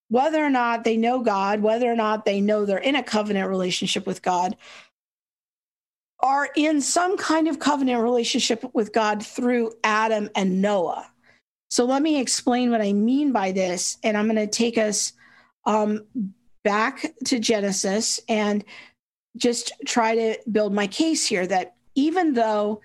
[0.09, 3.49] whether or not they know God, whether or not they know they're in a covenant
[3.49, 4.57] relationship with God,
[6.21, 11.11] are in some kind of covenant relationship with God through Adam and Noah.
[11.71, 13.99] So let me explain what I mean by this.
[14.03, 15.13] And I'm going to take us
[15.65, 16.07] um,
[16.65, 18.65] back to Genesis and
[19.37, 22.81] just try to build my case here that even though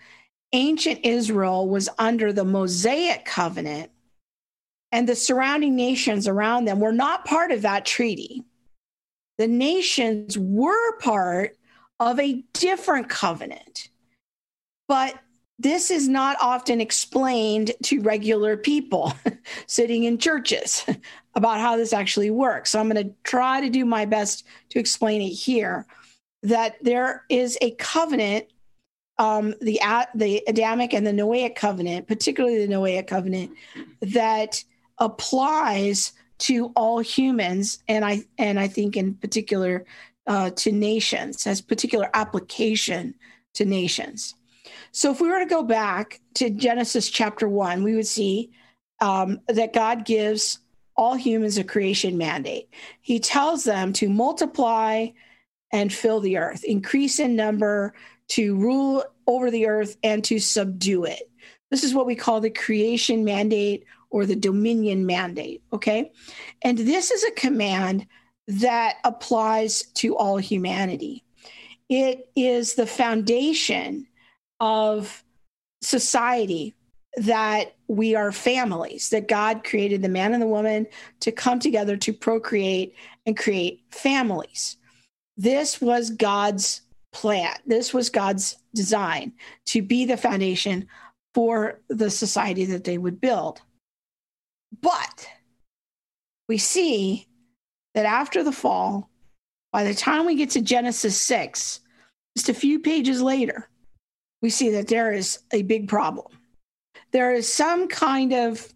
[0.51, 3.89] ancient Israel was under the Mosaic covenant
[4.93, 8.43] and the surrounding nations around them were not part of that treaty,
[9.39, 11.57] the nations were part
[11.99, 13.89] of a different covenant.
[14.87, 15.15] But
[15.57, 19.13] this is not often explained to regular people
[19.65, 20.85] sitting in churches
[21.35, 22.69] about how this actually works.
[22.69, 25.87] So I'm going to try to do my best to explain it here
[26.43, 28.45] that there is a covenant
[29.19, 29.79] um, the
[30.15, 33.51] the Adamic and the Noahic covenant, particularly the Noahic covenant,
[34.01, 34.63] that
[34.99, 39.85] applies to all humans, and I and I think in particular
[40.27, 43.15] uh, to nations, has particular application
[43.53, 44.35] to nations.
[44.91, 48.51] So if we were to go back to Genesis chapter one, we would see
[49.01, 50.59] um, that God gives
[50.95, 52.69] all humans a creation mandate.
[53.01, 55.07] He tells them to multiply
[55.71, 57.93] and fill the earth, increase in number,
[58.29, 61.29] to rule over the earth, and to subdue it.
[61.71, 65.63] This is what we call the creation mandate or the dominion mandate.
[65.73, 66.11] Okay.
[66.61, 68.05] And this is a command
[68.47, 71.23] that applies to all humanity.
[71.89, 74.05] It is the foundation
[74.59, 75.23] of
[75.81, 76.75] society
[77.17, 80.85] that we are families, that God created the man and the woman
[81.21, 82.95] to come together to procreate
[83.25, 84.77] and create families.
[85.37, 86.81] This was God's
[87.13, 87.55] plan.
[87.65, 89.33] This was God's design
[89.65, 90.87] to be the foundation
[91.33, 93.61] for the society that they would build.
[94.81, 95.27] But
[96.47, 97.27] we see
[97.93, 99.09] that after the fall,
[99.71, 101.79] by the time we get to Genesis 6,
[102.37, 103.69] just a few pages later,
[104.41, 106.27] we see that there is a big problem.
[107.11, 108.73] There is some kind of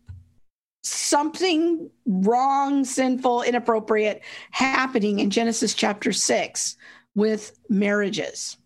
[0.83, 6.77] something wrong, sinful, inappropriate happening in Genesis chapter 6
[7.15, 8.57] with marriages.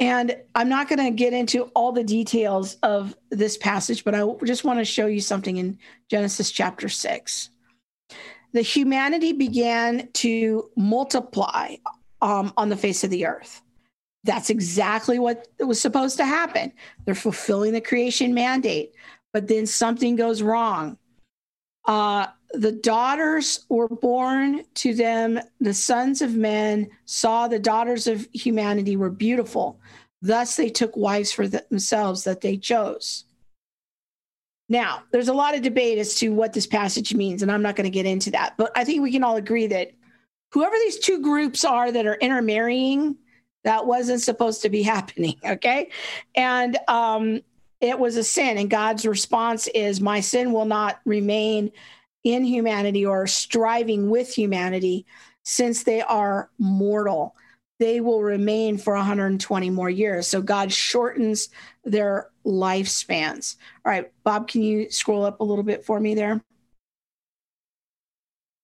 [0.00, 4.24] And I'm not going to get into all the details of this passage, but I
[4.44, 5.78] just want to show you something in
[6.10, 7.50] Genesis chapter 6.
[8.52, 11.76] The humanity began to multiply
[12.20, 13.62] um, on the face of the earth.
[14.24, 16.72] That's exactly what was supposed to happen.
[17.04, 18.94] They're fulfilling the creation mandate,
[19.32, 20.98] but then something goes wrong.
[21.84, 25.40] Uh, the daughters were born to them.
[25.60, 29.80] The sons of men saw the daughters of humanity were beautiful.
[30.22, 33.24] Thus, they took wives for themselves that they chose.
[34.68, 37.76] Now, there's a lot of debate as to what this passage means, and I'm not
[37.76, 38.54] going to get into that.
[38.56, 39.92] But I think we can all agree that
[40.52, 43.16] whoever these two groups are that are intermarrying,
[43.64, 45.36] that wasn't supposed to be happening.
[45.44, 45.90] Okay.
[46.34, 47.42] And um,
[47.80, 48.56] it was a sin.
[48.56, 51.70] And God's response is, My sin will not remain
[52.24, 55.06] in humanity or striving with humanity
[55.44, 57.36] since they are mortal.
[57.78, 60.26] They will remain for 120 more years.
[60.26, 61.50] So God shortens
[61.84, 63.56] their lifespans.
[63.84, 66.40] All right, Bob, can you scroll up a little bit for me there?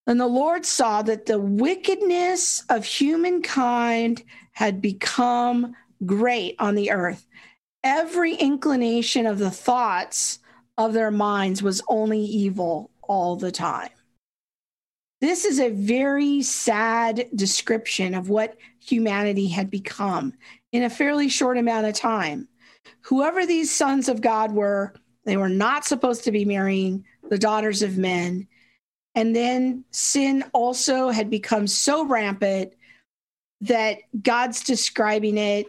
[0.07, 7.27] And the Lord saw that the wickedness of humankind had become great on the earth.
[7.85, 10.39] Every inclination of the thoughts
[10.79, 13.91] of their minds was only evil all the time.
[15.21, 20.33] This is a very sad description of what humanity had become
[20.71, 22.47] in a fairly short amount of time.
[23.01, 24.95] Whoever these sons of God were,
[25.25, 28.47] they were not supposed to be marrying the daughters of men.
[29.17, 32.75] And then sin also had become so rampant
[33.61, 35.67] that God's describing it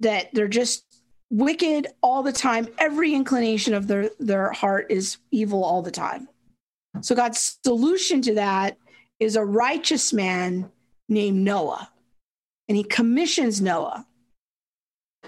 [0.00, 0.82] that they're just
[1.28, 2.68] wicked all the time.
[2.78, 6.26] Every inclination of their, their heart is evil all the time.
[7.00, 8.76] So God's solution to that
[9.18, 10.70] is a righteous man
[11.08, 11.90] named Noah.
[12.68, 14.06] And he commissions Noah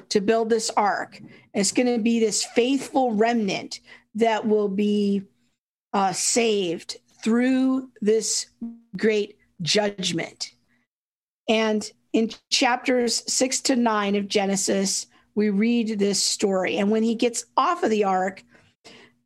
[0.09, 1.20] to build this ark.
[1.55, 3.81] It's going to be this faithful remnant
[4.14, 5.22] that will be
[5.92, 8.46] uh, saved through this
[8.96, 10.53] great judgment.
[11.48, 16.77] And in chapters six to nine of Genesis, we read this story.
[16.77, 18.44] And when he gets off of the ark,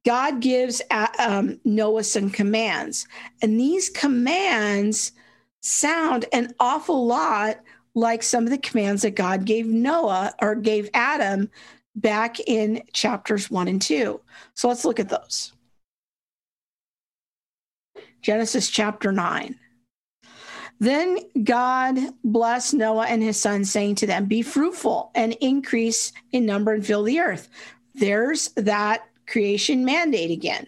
[0.06, 3.08] God gives uh, um, Noah some commands.
[3.42, 5.10] And these commands
[5.62, 7.58] sound an awful lot
[7.96, 11.50] like some of the commands that God gave Noah or gave Adam
[11.96, 14.20] back in chapters one and two.
[14.54, 15.52] So let's look at those.
[18.22, 19.58] Genesis chapter 9.
[20.78, 26.46] Then God blessed Noah and his sons, saying to them, Be fruitful and increase in
[26.46, 27.48] number and fill the earth.
[27.94, 30.66] There's that creation mandate again.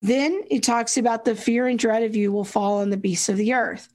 [0.00, 3.28] Then it talks about the fear and dread of you will fall on the beasts
[3.28, 3.88] of the earth.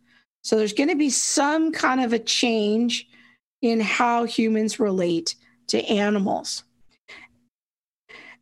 [0.44, 3.08] So there's going to be some kind of a change
[3.62, 5.36] in how humans relate
[5.68, 6.64] to animals.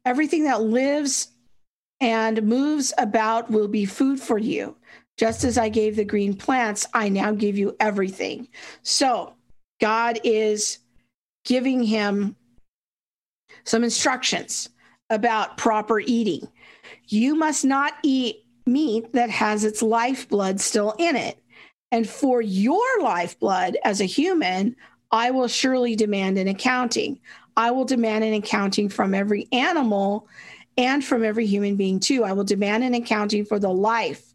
[0.04, 1.28] Everything that lives
[2.00, 4.76] and moves about will be food for you.
[5.18, 8.48] Just as I gave the green plants, I now give you everything.
[8.82, 9.34] So
[9.80, 10.80] God is
[11.46, 12.36] giving him
[13.64, 14.70] some instructions
[15.12, 16.48] about proper eating.
[17.08, 21.38] You must not eat meat that has its lifeblood still in it.
[21.92, 24.76] And for your lifeblood as a human,
[25.12, 27.20] I will surely demand an accounting.
[27.58, 30.28] I will demand an accounting from every animal
[30.78, 32.24] and from every human being, too.
[32.24, 34.34] I will demand an accounting for the life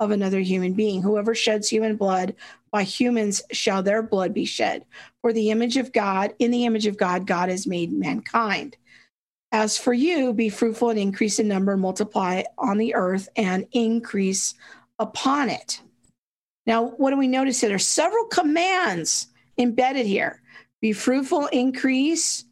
[0.00, 1.00] of another human being.
[1.00, 2.34] Whoever sheds human blood,
[2.70, 4.84] by humans shall their blood be shed.
[5.22, 8.76] For the image of God, in the image of God, God has made mankind.
[9.50, 14.54] As for you, be fruitful and increase in number, multiply on the earth and increase
[14.98, 15.80] upon it.
[16.66, 17.70] Now, what do we notice here?
[17.70, 20.42] There's several commands embedded here.
[20.82, 22.44] Be fruitful, increase,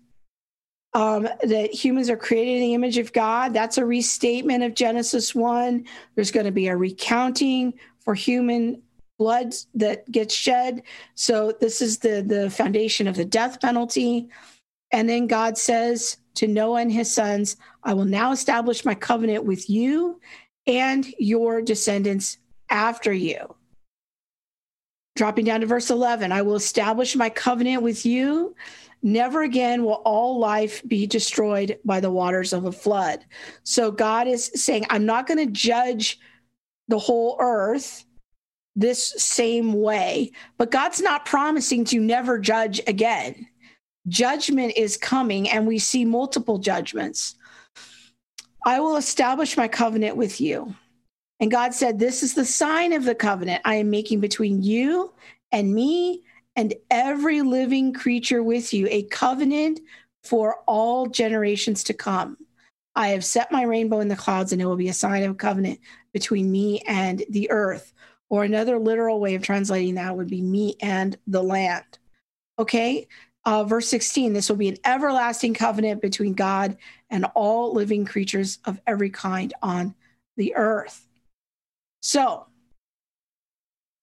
[0.96, 3.52] um, that humans are created in the image of God.
[3.52, 5.84] That's a restatement of Genesis 1.
[6.14, 8.80] There's going to be a recounting for human
[9.18, 10.82] blood that gets shed.
[11.14, 14.30] So this is the, the foundation of the death penalty.
[14.90, 19.44] And then God says to Noah and his sons, I will now establish my covenant
[19.44, 20.20] with you
[20.66, 22.38] and your descendants
[22.70, 23.54] after you.
[25.16, 28.54] Dropping down to verse 11, I will establish my covenant with you
[29.06, 33.24] Never again will all life be destroyed by the waters of a flood.
[33.62, 36.18] So God is saying, I'm not going to judge
[36.88, 38.04] the whole earth
[38.74, 43.46] this same way, but God's not promising to never judge again.
[44.08, 47.34] Judgment is coming, and we see multiple judgments.
[48.64, 50.74] I will establish my covenant with you.
[51.40, 55.12] And God said, This is the sign of the covenant I am making between you
[55.52, 56.22] and me
[56.56, 59.80] and every living creature with you, a covenant
[60.24, 62.36] for all generations to come.
[62.94, 65.32] I have set my rainbow in the clouds, and it will be a sign of
[65.32, 65.80] a covenant
[66.12, 67.92] between me and the earth.
[68.28, 71.84] Or another literal way of translating that would be me and the land.
[72.58, 73.06] Okay,
[73.46, 76.76] uh, verse 16 this will be an everlasting covenant between God
[77.08, 79.94] and all living creatures of every kind on
[80.36, 81.06] the earth.
[82.02, 82.46] So,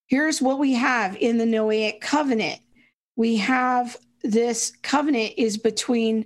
[0.08, 2.62] here's what we have in the Noahic covenant.
[3.16, 6.26] We have this covenant is between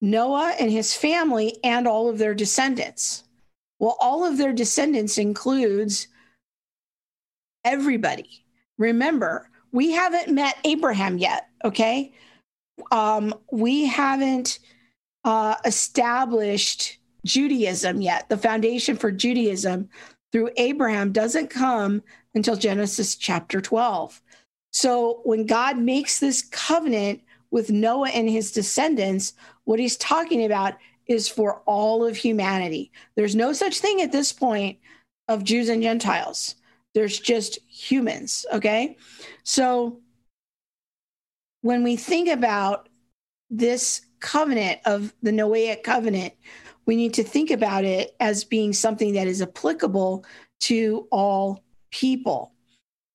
[0.00, 3.24] Noah and his family and all of their descendants.
[3.78, 6.08] Well, all of their descendants includes
[7.64, 8.44] everybody.
[8.78, 12.12] Remember, we haven't met Abraham yet, okay?
[12.90, 14.58] Um, we haven't
[15.24, 18.28] uh, established Judaism yet.
[18.28, 19.88] The foundation for Judaism
[20.32, 22.02] through Abraham doesn't come
[22.34, 24.20] until Genesis chapter 12.
[24.72, 29.32] So when God makes this covenant with Noah and his descendants,
[29.64, 30.74] what he's talking about
[31.06, 32.92] is for all of humanity.
[33.16, 34.78] There's no such thing at this point
[35.26, 36.54] of Jews and Gentiles.
[36.94, 38.96] There's just humans, okay?
[39.42, 40.00] So
[41.62, 42.88] when we think about
[43.50, 46.34] this covenant of the Noahic covenant,
[46.86, 50.24] we need to think about it as being something that is applicable
[50.60, 52.52] to all people.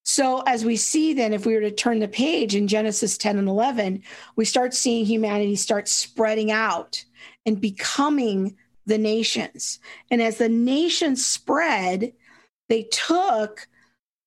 [0.06, 3.38] So, as we see then, if we were to turn the page in Genesis 10
[3.38, 4.04] and 11,
[4.36, 7.04] we start seeing humanity start spreading out
[7.46, 9.80] and becoming the nations.
[10.12, 12.12] And as the nations spread,
[12.68, 13.68] they took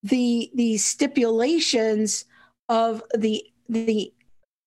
[0.03, 2.25] the, the stipulations
[2.69, 4.13] of the, the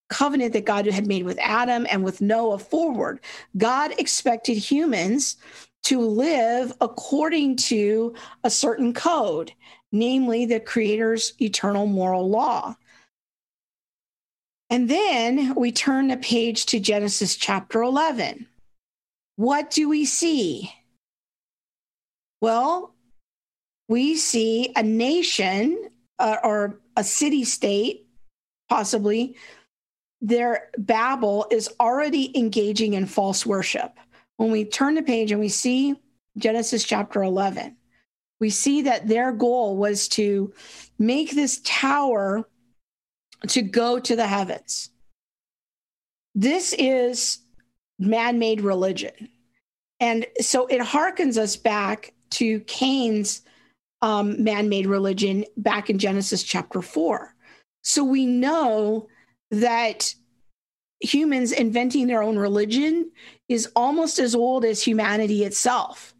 [0.10, 3.20] covenant that God had made with Adam and with Noah forward.
[3.58, 5.38] God expected humans
[5.84, 9.54] to live according to a certain code.
[9.92, 12.76] namely the Creator's eternal moral law.
[14.70, 18.48] And then we turn the page to Genesis chapter 11.
[19.36, 20.72] What do we see?
[22.42, 22.94] Well,
[23.88, 25.90] we see a nation
[26.20, 28.06] uh, or a city state,
[28.70, 29.36] possibly,
[30.22, 33.98] their Babel is already engaging in false worship.
[34.38, 35.96] When we turn the page and we see
[36.38, 37.76] Genesis chapter 11,
[38.40, 40.54] we see that their goal was to
[40.98, 42.48] make this tower
[43.48, 44.90] to go to the heavens.
[46.36, 47.40] This is
[47.98, 49.30] man made religion.
[50.00, 53.42] And so it harkens us back to Cain's
[54.02, 57.36] um, man made religion back in Genesis chapter 4.
[57.90, 59.08] So we know
[59.50, 60.14] that
[61.00, 63.10] humans inventing their own religion
[63.48, 66.14] is almost as old as humanity itself.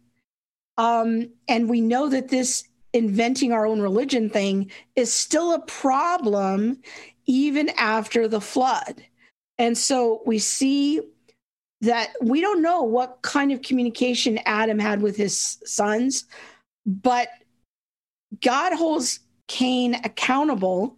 [0.78, 6.80] Um, and we know that this inventing our own religion thing is still a problem
[7.26, 9.04] even after the flood.
[9.56, 11.00] And so we see
[11.82, 16.24] that we don't know what kind of communication Adam had with his sons,
[16.84, 17.28] but
[18.42, 20.96] God holds Cain accountable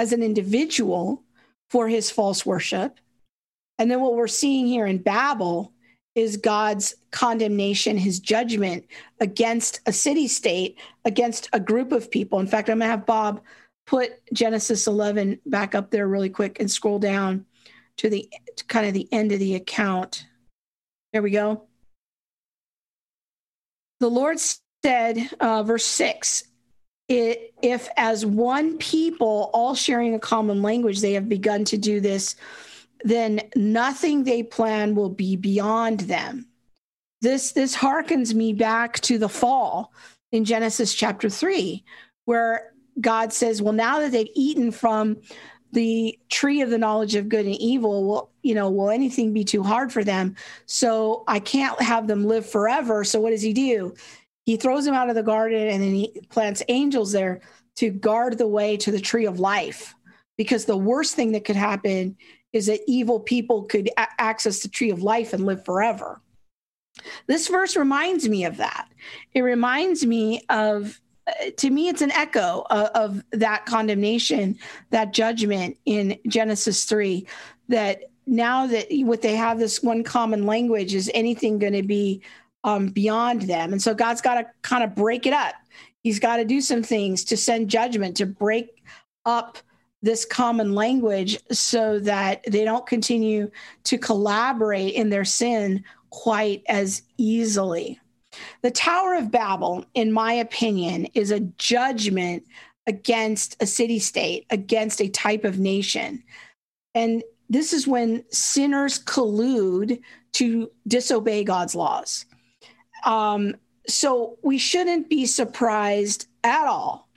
[0.00, 1.22] as an individual
[1.68, 2.98] for his false worship.
[3.78, 5.74] And then what we're seeing here in Babel
[6.14, 8.86] is God's condemnation, his judgment
[9.20, 12.40] against a city state, against a group of people.
[12.40, 13.42] In fact, I'm going to have Bob
[13.86, 17.44] put Genesis 11 back up there really quick and scroll down
[17.98, 18.26] to the
[18.56, 20.26] to kind of the end of the account.
[21.12, 21.64] There we go.
[24.00, 24.38] The Lord
[24.82, 26.44] said, uh, verse 6
[27.10, 32.00] it, if as one people, all sharing a common language, they have begun to do
[32.00, 32.36] this,
[33.02, 36.46] then nothing they plan will be beyond them.
[37.20, 39.92] This this harkens me back to the fall
[40.30, 41.84] in Genesis chapter three,
[42.26, 45.16] where God says, "Well, now that they've eaten from
[45.72, 49.44] the tree of the knowledge of good and evil, will you know, will anything be
[49.44, 50.36] too hard for them?
[50.66, 53.02] So I can't have them live forever.
[53.02, 53.94] So what does He do?
[54.44, 57.40] He throws them out of the garden and then he plants angels there
[57.76, 59.94] to guard the way to the tree of life.
[60.36, 62.16] Because the worst thing that could happen
[62.52, 66.20] is that evil people could a- access the tree of life and live forever.
[67.26, 68.88] This verse reminds me of that.
[69.32, 74.58] It reminds me of, uh, to me, it's an echo of, of that condemnation,
[74.90, 77.26] that judgment in Genesis 3
[77.68, 82.22] that now that what they have this one common language is anything going to be
[82.64, 83.72] um, beyond them.
[83.72, 85.54] And so God's got to kind of break it up.
[86.02, 88.82] He's got to do some things to send judgment, to break
[89.26, 89.58] up
[90.02, 93.50] this common language so that they don't continue
[93.84, 98.00] to collaborate in their sin quite as easily.
[98.62, 102.44] The Tower of Babel, in my opinion, is a judgment
[102.86, 106.22] against a city state, against a type of nation.
[106.94, 110.00] And this is when sinners collude
[110.32, 112.24] to disobey God's laws.
[113.04, 117.08] Um, so we shouldn't be surprised at all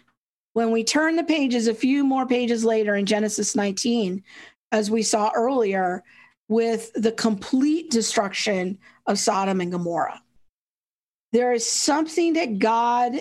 [0.54, 4.24] when we turn the pages a few more pages later in Genesis 19,
[4.72, 6.04] as we saw earlier,
[6.48, 8.78] with the complete destruction
[9.08, 10.22] of Sodom and Gomorrah.
[11.32, 13.14] There is something that God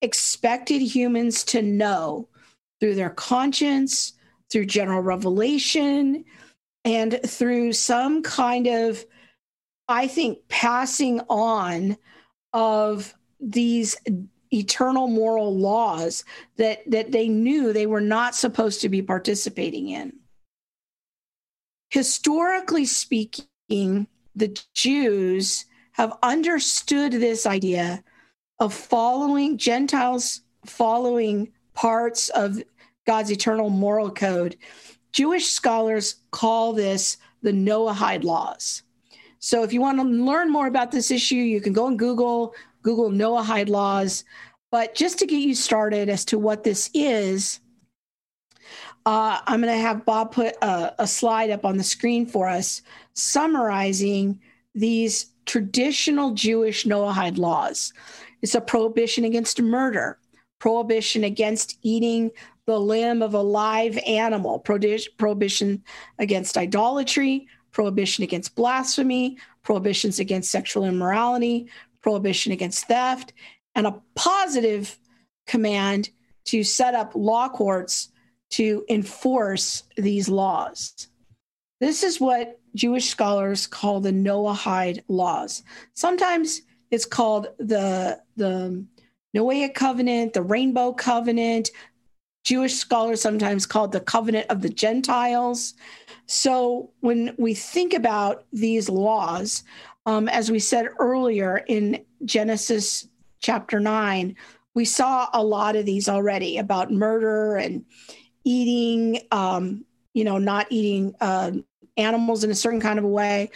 [0.00, 2.28] expected humans to know
[2.80, 4.14] through their conscience,
[4.50, 6.24] through general revelation,
[6.84, 9.04] and through some kind of
[9.88, 11.96] I think, passing on
[12.52, 13.96] of these
[14.52, 16.24] eternal moral laws
[16.56, 20.12] that, that they knew they were not supposed to be participating in.
[21.90, 28.02] Historically speaking, the Jews have understood this idea
[28.58, 32.62] of following Gentiles, following parts of
[33.06, 34.56] God's eternal moral code.
[35.12, 38.82] Jewish scholars call this the Noahide laws.
[39.42, 42.54] So if you want to learn more about this issue, you can go and Google
[42.82, 44.24] Google Noahide laws.
[44.70, 47.58] But just to get you started as to what this is,
[49.04, 52.48] uh, I'm going to have Bob put a, a slide up on the screen for
[52.48, 52.82] us
[53.14, 54.40] summarizing
[54.76, 57.92] these traditional Jewish Noahide laws.
[58.42, 60.18] It's a prohibition against murder,
[60.60, 62.30] prohibition against eating
[62.66, 65.82] the limb of a live animal, prohibition
[66.20, 71.68] against idolatry, prohibition against blasphemy, prohibitions against sexual immorality,
[72.00, 73.32] prohibition against theft,
[73.74, 74.98] and a positive
[75.46, 76.10] command
[76.44, 78.08] to set up law courts
[78.50, 81.08] to enforce these laws.
[81.80, 85.62] This is what Jewish scholars call the Noahide laws.
[85.94, 88.84] Sometimes it's called the, the
[89.34, 91.70] Noahic covenant, the rainbow covenant.
[92.44, 95.74] Jewish scholars sometimes called the covenant of the Gentiles.
[96.26, 99.64] So when we think about these laws,
[100.06, 103.08] um, as we said earlier in Genesis
[103.40, 104.36] chapter 9,
[104.74, 107.84] we saw a lot of these already about murder and
[108.44, 111.52] eating, um, you know, not eating uh,
[111.96, 113.50] animals in a certain kind of a way.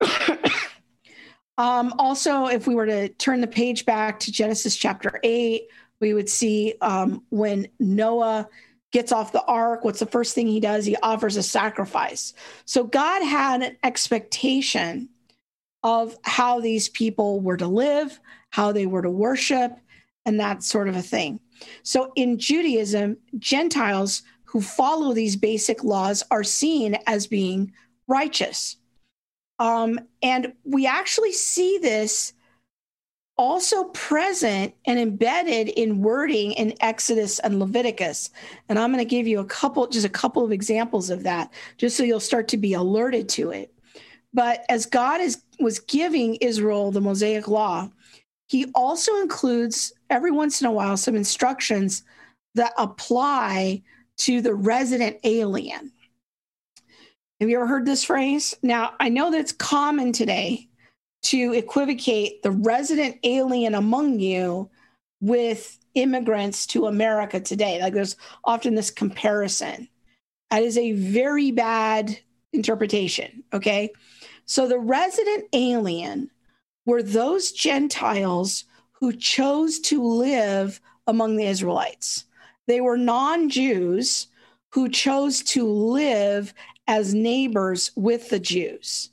[1.58, 5.64] um, also, if we were to turn the page back to Genesis chapter 8,
[6.00, 8.48] we would see um, when Noah
[8.92, 10.84] gets off the ark, what's the first thing he does?
[10.84, 12.34] He offers a sacrifice.
[12.64, 15.08] So God had an expectation
[15.82, 18.20] of how these people were to live,
[18.50, 19.72] how they were to worship,
[20.24, 21.40] and that sort of a thing.
[21.82, 27.72] So in Judaism, Gentiles who follow these basic laws are seen as being
[28.06, 28.76] righteous.
[29.58, 32.34] Um, and we actually see this
[33.38, 38.30] also present and embedded in wording in Exodus and Leviticus.
[38.68, 41.52] And I'm going to give you a couple, just a couple of examples of that,
[41.78, 43.74] just so you'll start to be alerted to it.
[44.34, 47.90] But as God is, was giving Israel the Mosaic Law,
[48.46, 52.02] he also includes every once in a while some instructions
[52.54, 53.82] that apply
[54.18, 55.90] to the resident alien.
[57.40, 58.54] Have you ever heard this phrase?
[58.62, 60.68] Now, I know that's common today
[61.22, 64.68] to equivocate the resident alien among you
[65.20, 67.80] with immigrants to America today.
[67.80, 69.88] Like there's often this comparison.
[70.50, 72.18] That is a very bad
[72.52, 73.44] interpretation.
[73.52, 73.90] Okay.
[74.44, 76.30] So the resident alien
[76.86, 82.24] were those Gentiles who chose to live among the Israelites.
[82.66, 84.28] They were non Jews
[84.72, 86.54] who chose to live
[86.86, 89.10] as neighbors with the Jews.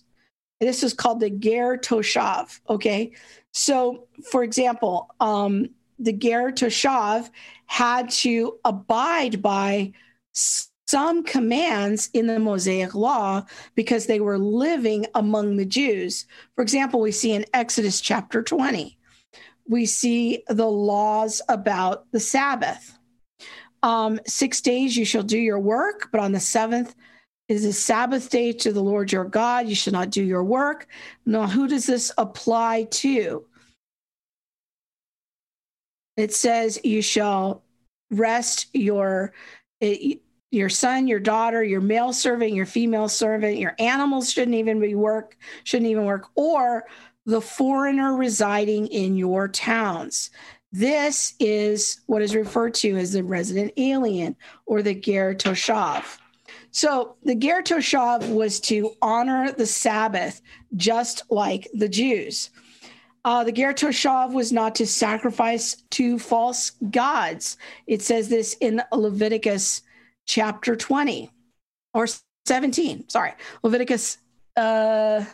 [0.60, 2.60] This is called the Ger Toshav.
[2.70, 3.14] Okay.
[3.54, 7.30] So, for example, um, the Ger Toshav
[7.66, 9.94] had to abide by
[10.34, 13.46] some commands in the Mosaic law
[13.76, 16.26] because they were living among the Jews.
[16.56, 18.98] For example, we see in Exodus chapter 20,
[19.68, 22.98] we see the laws about the Sabbath.
[23.84, 26.96] Um, six days you shall do your work, but on the seventh
[27.50, 29.68] is a Sabbath day to the Lord your God.
[29.68, 30.88] You should not do your work.
[31.26, 33.46] Now, who does this apply to?
[36.16, 37.64] It says, You shall
[38.12, 39.34] rest your.
[39.82, 40.22] It,
[40.52, 44.96] your son, your daughter, your male servant, your female servant, your animals shouldn't even be
[44.96, 46.86] work, shouldn't even work, or
[47.28, 50.32] the foreigner residing in your towns.
[50.72, 54.36] This is what is referred to as the resident alien
[54.66, 56.18] or the Ger Toshav.
[56.72, 60.42] So the Ger Toshav was to honor the Sabbath
[60.76, 62.52] just like the Jews.
[63.26, 67.58] Uh, the Ger Toshav was not to sacrifice to false gods.
[67.88, 69.82] It says this in Leviticus
[70.26, 71.32] chapter 20
[71.94, 72.08] or
[72.46, 73.10] 17.
[73.10, 74.20] Sorry, Leviticus.
[74.56, 75.26] Uh,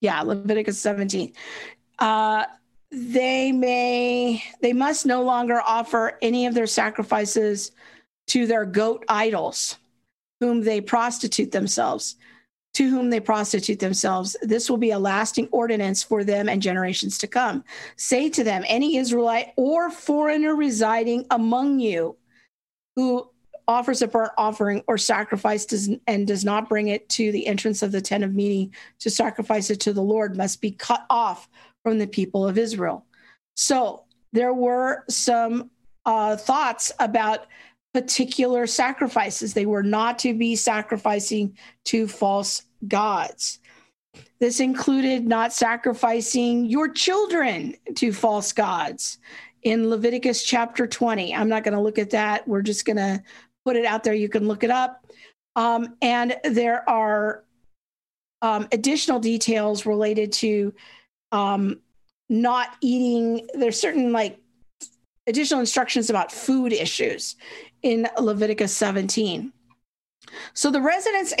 [0.00, 1.32] yeah, Leviticus 17.
[1.98, 2.44] Uh,
[2.90, 7.72] they may they must no longer offer any of their sacrifices
[8.28, 9.76] to their goat idols
[10.40, 12.16] whom they prostitute themselves
[12.74, 17.18] to whom they prostitute themselves this will be a lasting ordinance for them and generations
[17.18, 17.64] to come
[17.96, 22.16] say to them any israelite or foreigner residing among you
[22.96, 23.28] who
[23.68, 27.82] offers a burnt offering or sacrifice does, and does not bring it to the entrance
[27.82, 31.48] of the tent of meeting to sacrifice it to the lord must be cut off
[31.86, 33.06] from the people of Israel.
[33.54, 35.70] So there were some
[36.04, 37.46] uh, thoughts about
[37.96, 39.54] particular sacrifices.
[39.54, 43.58] They were not to be sacrificing to false gods.
[44.38, 49.16] This included not sacrificing your children to false gods
[49.62, 51.34] in Leviticus chapter 20.
[51.34, 52.46] I'm not going to look at that.
[52.46, 53.22] We're just going to
[53.64, 54.12] put it out there.
[54.12, 55.06] You can look it up.
[55.56, 57.44] Um, and there are
[58.42, 60.74] um, additional details related to
[61.32, 61.80] um,
[62.28, 63.48] not eating.
[63.54, 64.38] There's certain like
[65.26, 67.36] additional instructions about food issues
[67.86, 69.52] in Leviticus 17.
[70.54, 71.32] So the residents,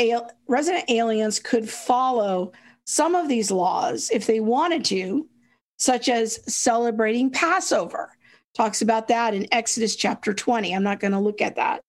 [0.46, 2.52] resident aliens could follow
[2.84, 5.28] some of these laws if they wanted to,
[5.76, 8.12] such as celebrating Passover.
[8.54, 10.72] Talks about that in Exodus chapter 20.
[10.72, 11.82] I'm not going to look at that,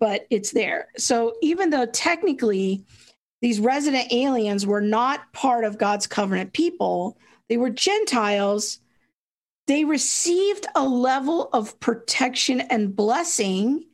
[0.00, 0.88] but it's there.
[0.96, 2.84] So even though technically
[3.40, 7.16] these resident aliens were not part of God's covenant people,
[7.48, 8.80] they were Gentiles.
[9.68, 13.84] They received a level of protection and blessing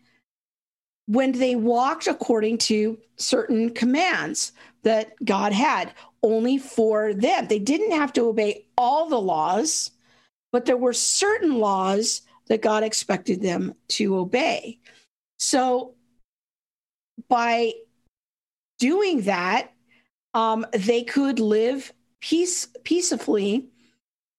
[1.08, 4.52] when they walked according to certain commands
[4.82, 5.92] that God had
[6.22, 7.46] only for them.
[7.46, 9.90] They didn't have to obey all the laws,
[10.52, 14.78] but there were certain laws that God expected them to obey.
[15.38, 15.94] So
[17.28, 17.72] by
[18.78, 19.72] doing that,
[20.34, 23.66] um, they could live peace peacefully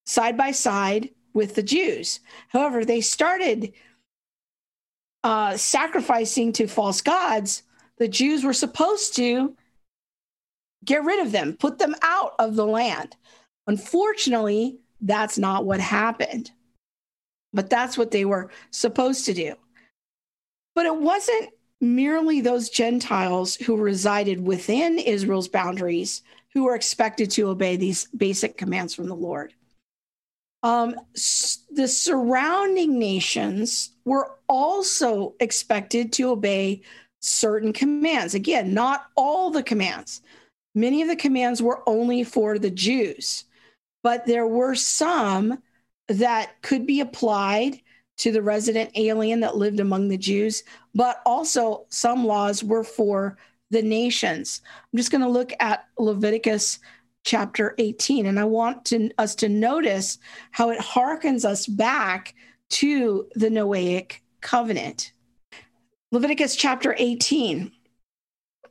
[0.06, 2.20] side by side with the Jews.
[2.50, 3.74] However, they started
[5.24, 7.64] uh, sacrificing to false gods.
[7.98, 9.56] The Jews were supposed to
[10.86, 13.16] get rid of them, put them out of the land.
[13.68, 16.52] Unfortunately, that's not what happened.
[17.54, 19.56] But that's what they were supposed to do.
[20.76, 21.50] But it wasn't
[21.82, 26.22] merely those Gentiles who resided within Israel's boundaries
[26.54, 29.54] who were expected to obey these basic commands from the Lord.
[30.62, 30.96] Um,
[31.72, 36.82] the surrounding nations were also expected to obey
[37.22, 38.34] certain commands.
[38.34, 40.22] Again, not all the commands.
[40.74, 43.46] Many of the commands were only for the Jews,
[44.02, 45.62] but there were some
[46.08, 47.80] that could be applied
[48.18, 50.64] to the resident alien that lived among the Jews,
[50.96, 53.38] but also some laws were for
[53.70, 54.62] the nations.
[54.92, 56.80] I'm just going to look at Leviticus
[57.26, 60.18] chapter 18, and I want to, us to notice
[60.50, 62.34] how it harkens us back
[62.70, 65.14] to the Noahic covenant.
[66.12, 67.72] Leviticus chapter 18.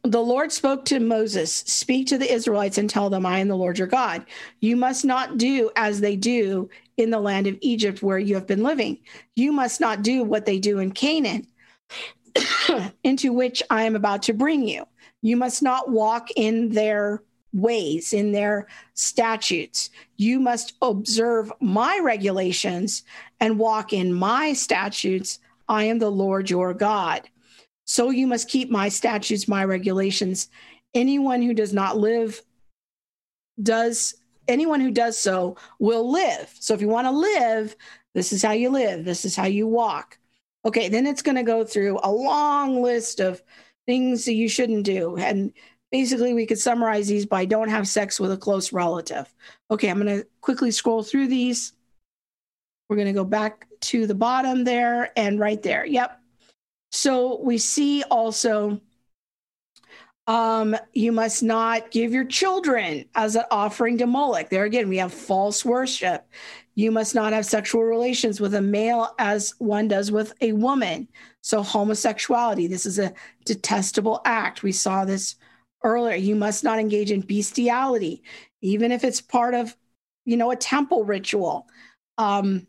[0.04, 3.56] The Lord spoke to Moses, Speak to the Israelites and tell them, I am the
[3.56, 4.24] Lord your God.
[4.60, 8.46] You must not do as they do in the land of Egypt where you have
[8.46, 8.98] been living.
[9.36, 11.46] You must not do what they do in Canaan,
[13.04, 14.86] into which I am about to bring you.
[15.20, 17.22] You must not walk in their
[17.52, 19.90] ways, in their statutes.
[20.16, 23.04] You must observe my regulations
[23.40, 25.38] and walk in my statutes.
[25.68, 27.28] I am the Lord your God.
[27.84, 30.48] So you must keep my statutes, my regulations.
[30.94, 32.42] Anyone who does not live
[33.62, 34.14] does
[34.46, 36.54] anyone who does so will live.
[36.58, 37.76] So if you want to live,
[38.14, 40.18] this is how you live, this is how you walk.
[40.64, 43.42] Okay, then it's going to go through a long list of
[43.86, 45.16] things that you shouldn't do.
[45.16, 45.52] And
[45.90, 49.32] basically, we could summarize these by don't have sex with a close relative.
[49.70, 51.72] Okay, I'm going to quickly scroll through these.
[52.88, 55.84] We're going to go back to the bottom there and right there.
[55.84, 56.20] Yep.
[56.90, 58.80] So we see also
[60.28, 64.50] um, you must not give your children as an offering to Moloch.
[64.50, 66.26] There again, we have false worship.
[66.74, 71.08] You must not have sexual relations with a male as one does with a woman.
[71.42, 73.14] So, homosexuality, this is a
[73.46, 74.62] detestable act.
[74.62, 75.36] We saw this
[75.82, 76.16] earlier.
[76.16, 78.22] You must not engage in bestiality,
[78.60, 79.76] even if it's part of,
[80.24, 81.66] you know, a temple ritual.
[82.16, 82.66] Um,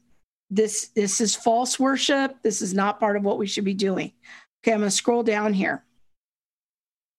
[0.49, 2.41] this this is false worship.
[2.41, 4.11] This is not part of what we should be doing.
[4.61, 5.83] Okay, I'm going to scroll down here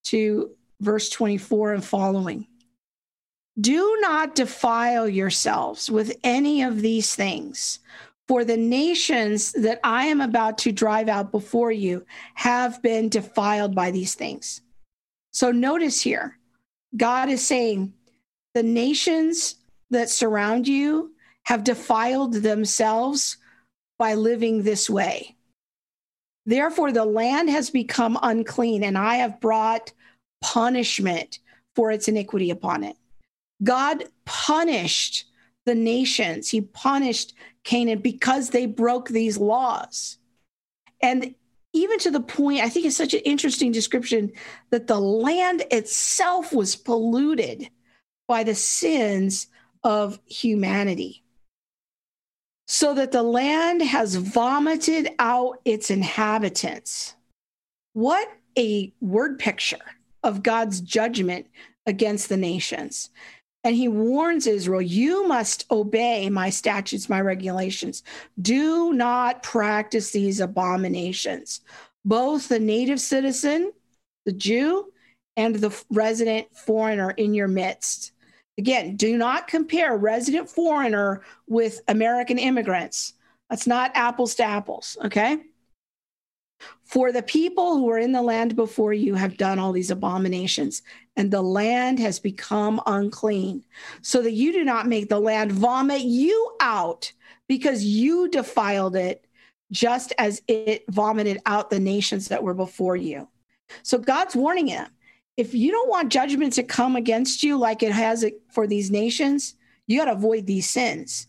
[0.05, 2.47] to verse 24 and following.
[3.59, 7.79] Do not defile yourselves with any of these things,
[8.27, 13.75] for the nations that I am about to drive out before you have been defiled
[13.75, 14.61] by these things.
[15.31, 16.37] So notice here,
[16.95, 17.93] God is saying,
[18.53, 19.55] the nations
[19.89, 21.11] that surround you
[21.43, 23.37] have defiled themselves
[23.97, 25.35] by living this way.
[26.45, 29.93] Therefore, the land has become unclean, and I have brought
[30.41, 31.39] punishment
[31.75, 32.97] for its iniquity upon it.
[33.63, 35.25] God punished
[35.65, 40.17] the nations, He punished Canaan because they broke these laws.
[41.01, 41.35] And
[41.73, 44.31] even to the point, I think it's such an interesting description
[44.71, 47.69] that the land itself was polluted
[48.27, 49.47] by the sins
[49.83, 51.23] of humanity
[52.67, 57.15] so that the land has vomited out its inhabitants.
[57.93, 59.77] What a word picture
[60.23, 61.47] of God's judgment
[61.85, 63.09] against the nations.
[63.63, 68.03] And he warns Israel, you must obey my statutes, my regulations.
[68.41, 71.61] Do not practice these abominations.
[72.03, 73.71] Both the native citizen,
[74.25, 74.91] the Jew,
[75.37, 78.13] and the resident foreigner in your midst.
[78.57, 83.13] Again, do not compare resident foreigner with American immigrants.
[83.49, 85.39] That's not apples to apples, okay?
[86.85, 90.81] For the people who are in the land before you have done all these abominations,
[91.15, 93.63] and the land has become unclean,
[94.01, 97.11] so that you do not make the land vomit you out
[97.47, 99.25] because you defiled it,
[99.71, 103.27] just as it vomited out the nations that were before you.
[103.83, 104.87] So God's warning him
[105.37, 109.55] if you don't want judgment to come against you like it has for these nations,
[109.87, 111.27] you got to avoid these sins.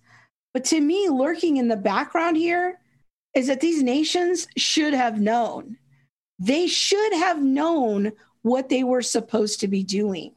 [0.53, 2.79] But to me, lurking in the background here
[3.35, 5.79] is that these nations should have known.
[6.39, 8.13] They should have known
[8.43, 10.33] what they were supposed to be doing.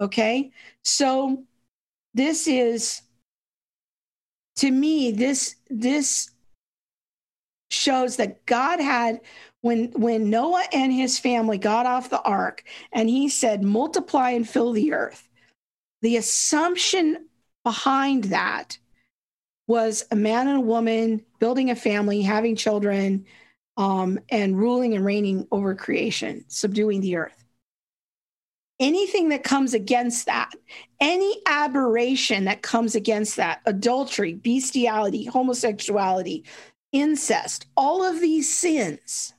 [0.00, 0.50] Okay.
[0.84, 1.44] So
[2.14, 3.02] this is
[4.56, 6.30] to me, this this
[7.70, 9.20] shows that God had
[9.62, 14.48] when when Noah and his family got off the ark and he said multiply and
[14.48, 15.28] fill the earth
[16.02, 17.28] the assumption
[17.64, 18.76] behind that
[19.68, 23.24] was a man and a woman building a family having children
[23.76, 27.44] um, and ruling and reigning over creation subduing the earth
[28.80, 30.50] anything that comes against that
[31.00, 36.44] any aberration that comes against that adultery bestiality homosexuality
[36.92, 39.32] incest, all of these sins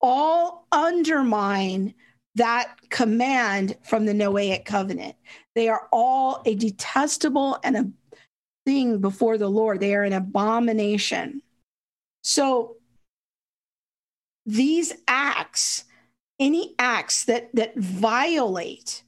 [0.00, 1.94] all undermine
[2.34, 5.16] that command from the Noahic covenant.
[5.54, 7.90] They are all a detestable and a
[8.64, 9.80] thing before the Lord.
[9.80, 11.42] They are an abomination.
[12.22, 12.76] So
[14.48, 15.84] these acts,
[16.40, 19.02] any acts that that violate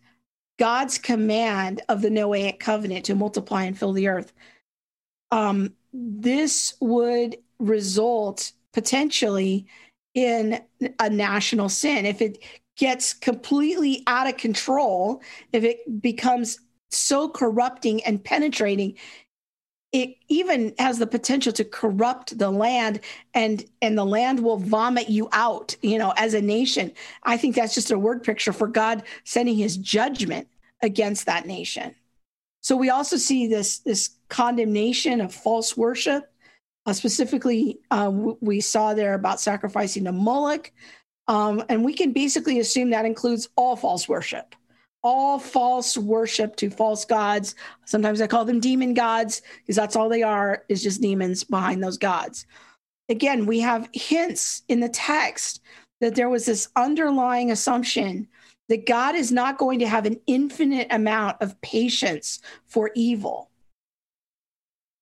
[0.58, 4.34] God's command of the Noahic covenant to multiply and fill the earth,
[5.30, 9.66] um, this would result potentially
[10.12, 10.60] in
[10.98, 12.04] a national sin.
[12.04, 12.44] If it
[12.76, 15.22] gets completely out of control,
[15.52, 16.58] if it becomes
[16.90, 18.98] so corrupting and penetrating,
[19.92, 23.00] it even has the potential to corrupt the land
[23.34, 26.92] and and the land will vomit you out you know as a nation.
[27.24, 30.48] I think that's just a word picture for god sending his judgment
[30.82, 31.94] against that nation.
[32.62, 36.32] So we also see this this condemnation of false worship.
[36.86, 38.10] Uh, specifically, uh,
[38.40, 40.72] we saw there about sacrificing to Moloch.
[41.28, 44.56] Um, and we can basically assume that includes all false worship,
[45.02, 47.54] all false worship to false gods.
[47.86, 51.82] Sometimes I call them demon gods because that's all they are, is just demons behind
[51.82, 52.46] those gods.
[53.08, 55.60] Again, we have hints in the text
[56.00, 58.28] that there was this underlying assumption
[58.68, 63.50] that God is not going to have an infinite amount of patience for evil.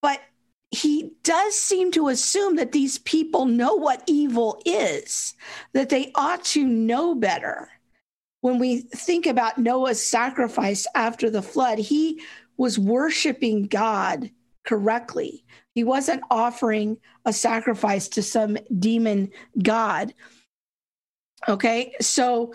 [0.01, 0.21] But
[0.71, 5.35] he does seem to assume that these people know what evil is,
[5.73, 7.69] that they ought to know better.
[8.41, 12.21] When we think about Noah's sacrifice after the flood, he
[12.57, 14.29] was worshiping God
[14.65, 15.45] correctly.
[15.75, 19.31] He wasn't offering a sacrifice to some demon
[19.61, 20.13] god.
[21.47, 22.53] Okay, so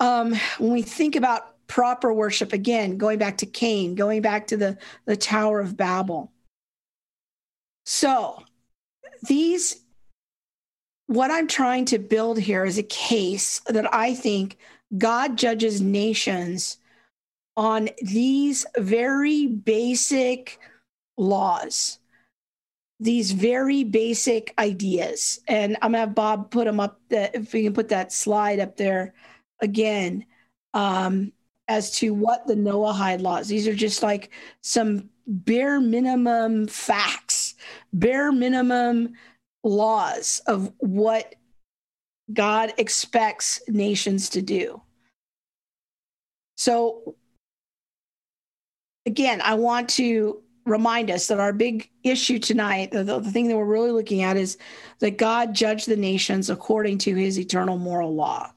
[0.00, 4.56] um, when we think about proper worship, again, going back to Cain, going back to
[4.56, 6.32] the, the Tower of Babel,
[7.90, 8.42] so,
[9.26, 9.80] these,
[11.06, 14.58] what I'm trying to build here is a case that I think
[14.96, 16.78] God judges nations
[17.56, 20.58] on these very basic
[21.16, 21.98] laws,
[23.00, 25.40] these very basic ideas.
[25.48, 28.60] And I'm to have Bob put them up, the, if we can put that slide
[28.60, 29.14] up there
[29.60, 30.24] again,
[30.72, 31.32] um,
[31.66, 33.48] as to what the Noahide laws.
[33.48, 34.30] These are just like
[34.62, 37.54] some bare minimum facts,
[37.92, 39.12] bare minimum
[39.62, 41.34] laws of what
[42.32, 44.82] God expects nations to do.
[46.56, 47.14] So,
[49.06, 53.56] again, I want to remind us that our big issue tonight, the, the, thing that
[53.56, 54.58] we're really looking at, is
[54.98, 58.52] that God judged the nations according to his eternal moral law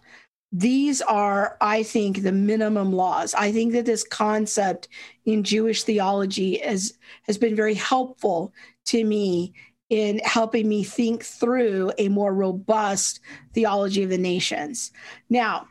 [0.51, 3.33] these are, I think, the minimum laws.
[3.33, 4.89] I think that this concept
[5.25, 8.53] in Jewish theology has, has been very helpful
[8.85, 9.53] to me
[9.91, 13.19] in helping me think through a more robust
[13.53, 14.91] theology of the nations.
[15.29, 15.67] Now,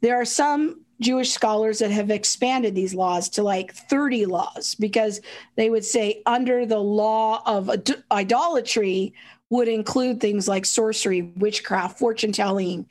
[0.00, 5.20] there are some Jewish scholars that have expanded these laws to like 30 laws because
[5.56, 7.70] they would say under the law of
[8.10, 9.12] idolatry
[9.50, 12.86] would include things like sorcery, witchcraft, fortune telling,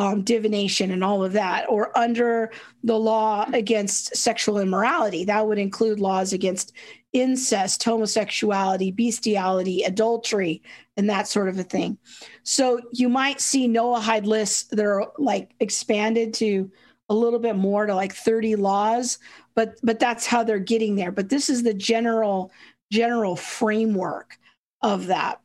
[0.00, 2.50] um, divination and all of that, or under
[2.82, 5.26] the law against sexual immorality.
[5.26, 6.72] That would include laws against
[7.12, 10.62] incest, homosexuality, bestiality, adultery,
[10.96, 11.98] and that sort of a thing.
[12.44, 16.70] So you might see Noahide lists that are like expanded to
[17.10, 19.18] a little bit more to like 30 laws,
[19.54, 21.12] but but that's how they're getting there.
[21.12, 22.52] But this is the general
[22.90, 24.38] general framework
[24.80, 25.42] of that.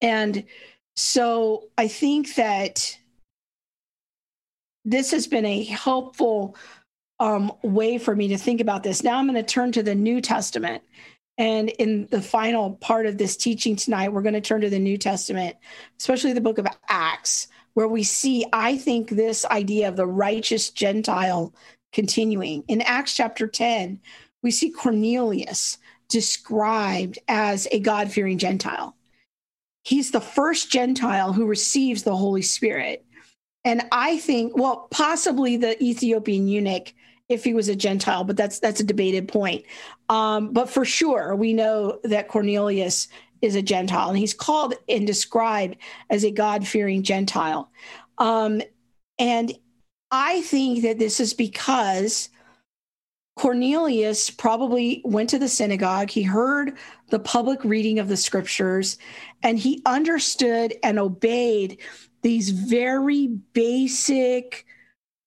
[0.00, 0.44] And
[0.96, 2.96] so I think that
[4.84, 6.56] this has been a helpful
[7.18, 9.04] um, way for me to think about this.
[9.04, 10.82] Now I'm going to turn to the New Testament.
[11.38, 14.78] And in the final part of this teaching tonight, we're going to turn to the
[14.78, 15.56] New Testament,
[15.98, 20.70] especially the book of Acts, where we see, I think, this idea of the righteous
[20.70, 21.54] Gentile
[21.92, 22.64] continuing.
[22.68, 24.00] In Acts chapter 10,
[24.42, 25.78] we see Cornelius
[26.08, 28.94] described as a God fearing Gentile.
[29.84, 33.04] He's the first Gentile who receives the Holy Spirit.
[33.64, 36.94] And I think, well, possibly the Ethiopian eunuch
[37.28, 39.64] if he was a Gentile, but that's that's a debated point.
[40.08, 43.08] Um, but for sure, we know that Cornelius
[43.40, 45.76] is a Gentile, and he's called and described
[46.10, 47.70] as a God fearing Gentile.
[48.18, 48.62] Um,
[49.18, 49.52] and
[50.10, 52.30] I think that this is because
[53.36, 56.10] Cornelius probably went to the synagogue.
[56.10, 56.76] He heard
[57.08, 58.98] the public reading of the scriptures
[59.42, 61.78] and he understood and obeyed
[62.22, 64.64] these very basic,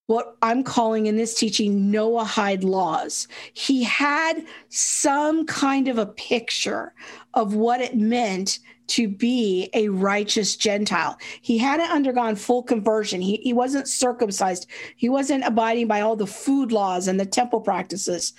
[0.07, 3.27] what I'm calling in this teaching, Noah Noahide laws.
[3.53, 6.93] He had some kind of a picture
[7.33, 11.17] of what it meant to be a righteous Gentile.
[11.41, 13.21] He hadn't undergone full conversion.
[13.21, 14.67] He, he wasn't circumcised.
[14.97, 18.33] He wasn't abiding by all the food laws and the temple practices,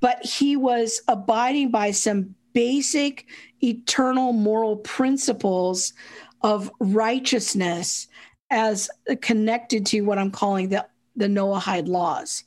[0.00, 3.26] but he was abiding by some basic
[3.62, 5.92] eternal moral principles
[6.42, 8.08] of righteousness
[8.50, 8.88] as
[9.20, 10.86] connected to what I'm calling the,
[11.16, 12.44] the Noahide laws.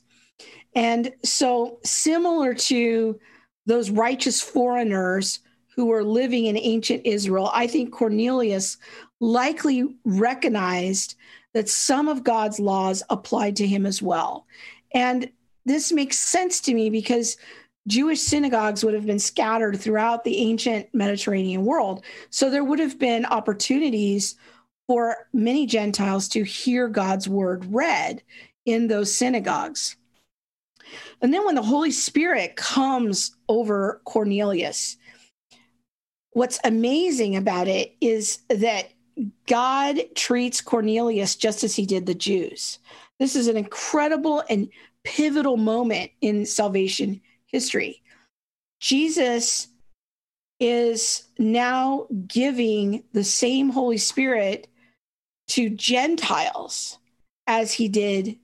[0.74, 3.20] And so, similar to
[3.66, 5.40] those righteous foreigners
[5.74, 8.78] who were living in ancient Israel, I think Cornelius
[9.20, 11.14] likely recognized
[11.54, 14.46] that some of God's laws applied to him as well.
[14.94, 15.30] And
[15.64, 17.36] this makes sense to me because
[17.88, 22.04] Jewish synagogues would have been scattered throughout the ancient Mediterranean world.
[22.30, 24.36] So there would have been opportunities
[24.86, 28.22] for many Gentiles to hear God's word read
[28.66, 29.96] in those synagogues.
[31.20, 34.96] And then when the Holy Spirit comes over Cornelius,
[36.32, 38.92] what's amazing about it is that
[39.46, 42.78] God treats Cornelius just as he did the Jews.
[43.18, 44.68] This is an incredible and
[45.04, 47.20] pivotal moment in salvation
[47.52, 48.02] history.
[48.80, 49.68] Jesus
[50.58, 54.68] is now giving the same Holy Spirit
[55.48, 56.98] to Gentiles
[57.46, 58.38] as he did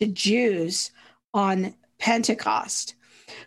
[0.00, 0.90] to Jews
[1.34, 2.94] on Pentecost.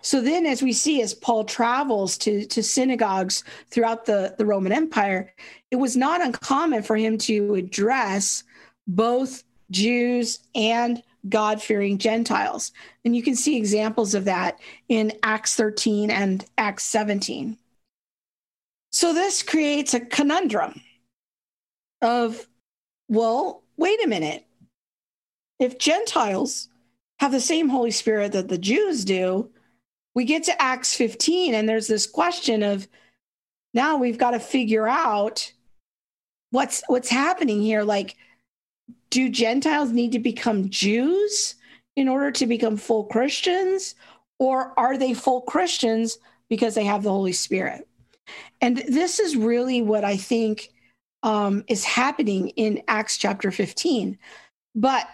[0.01, 4.71] So then, as we see, as Paul travels to, to synagogues throughout the, the Roman
[4.71, 5.33] Empire,
[5.71, 8.43] it was not uncommon for him to address
[8.87, 12.71] both Jews and God fearing Gentiles.
[13.03, 17.57] And you can see examples of that in Acts 13 and Acts 17.
[18.91, 20.81] So this creates a conundrum
[22.01, 22.47] of,
[23.07, 24.45] well, wait a minute.
[25.59, 26.69] If Gentiles
[27.19, 29.49] have the same Holy Spirit that the Jews do,
[30.15, 32.87] we get to Acts 15, and there's this question of
[33.73, 35.51] now we've got to figure out
[36.51, 37.83] what's what's happening here.
[37.83, 38.17] Like,
[39.09, 41.55] do Gentiles need to become Jews
[41.95, 43.95] in order to become full Christians?
[44.37, 46.17] Or are they full Christians
[46.49, 47.87] because they have the Holy Spirit?
[48.61, 50.69] And this is really what I think
[51.23, 54.17] um, is happening in Acts chapter 15.
[54.75, 55.07] But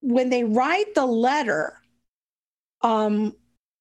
[0.00, 1.78] when they write the letter,
[2.82, 3.34] um,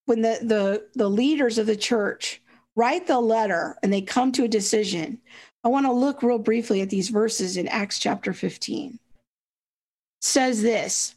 [0.05, 2.41] when the, the, the leaders of the church
[2.75, 5.19] write the letter and they come to a decision,
[5.63, 8.99] I want to look real briefly at these verses in Acts chapter 15
[10.23, 11.15] says this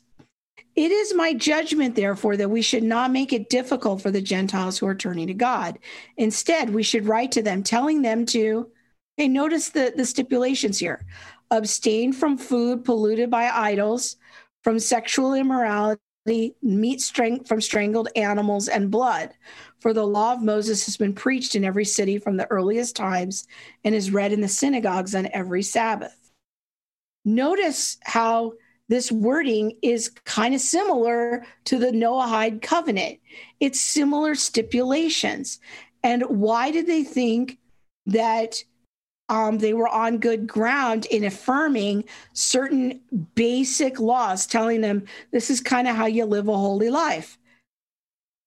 [0.74, 4.78] It is my judgment, therefore, that we should not make it difficult for the Gentiles
[4.78, 5.78] who are turning to God.
[6.16, 8.70] Instead, we should write to them, telling them to,
[9.16, 11.06] hey, notice the, the stipulations here
[11.52, 14.16] abstain from food polluted by idols,
[14.64, 16.00] from sexual immorality,
[16.60, 19.30] meat strength from strangled animals, and blood.
[19.78, 23.46] For the law of Moses has been preached in every city from the earliest times
[23.84, 26.32] and is read in the synagogues on every Sabbath.
[27.24, 28.54] Notice how
[28.88, 33.18] this wording is kind of similar to the Noahide covenant.
[33.60, 35.58] It's similar stipulations.
[36.04, 37.58] And why did they think
[38.06, 38.62] that
[39.28, 43.00] um, they were on good ground in affirming certain
[43.34, 47.38] basic laws, telling them this is kind of how you live a holy life?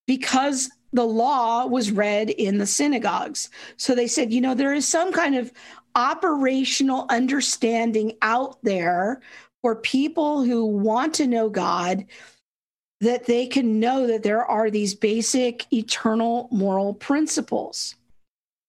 [0.07, 3.49] Because the law was read in the synagogues.
[3.75, 5.51] So they said, you know, there is some kind of
[5.95, 9.21] operational understanding out there
[9.61, 12.05] for people who want to know God
[13.01, 17.95] that they can know that there are these basic eternal moral principles.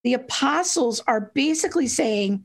[0.04, 2.44] The apostles are basically saying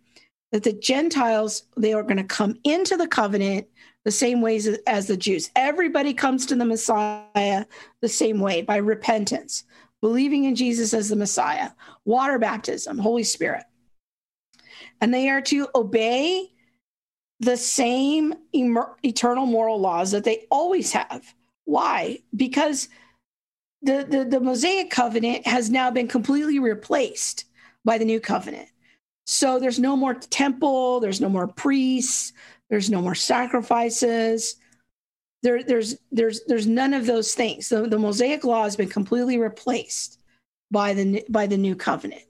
[0.52, 3.68] that the Gentiles, they are going to come into the covenant
[4.04, 5.50] the same ways as the Jews.
[5.56, 7.66] Everybody comes to the Messiah
[8.02, 9.64] the same way by repentance,
[10.02, 11.72] believing in Jesus as the Messiah,
[12.04, 13.64] water baptism, Holy Spirit.
[15.02, 16.52] And they are to obey
[17.40, 21.34] the same emer- eternal moral laws that they always have.
[21.66, 22.20] Why?
[22.36, 22.88] Because
[23.82, 27.46] the, the, the Mosaic covenant has now been completely replaced
[27.84, 28.70] by the new covenant.
[29.26, 32.32] So there's no more temple, there's no more priests,
[32.70, 34.56] there's no more sacrifices.
[35.46, 37.70] there, there's there's there's none of those things.
[37.70, 40.20] The, the Mosaic law has been completely replaced
[40.72, 42.24] by the by the new covenant.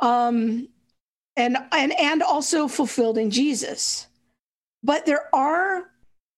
[0.00, 0.68] Um,
[1.38, 4.08] and and and also fulfilled in Jesus.
[4.82, 5.84] But there are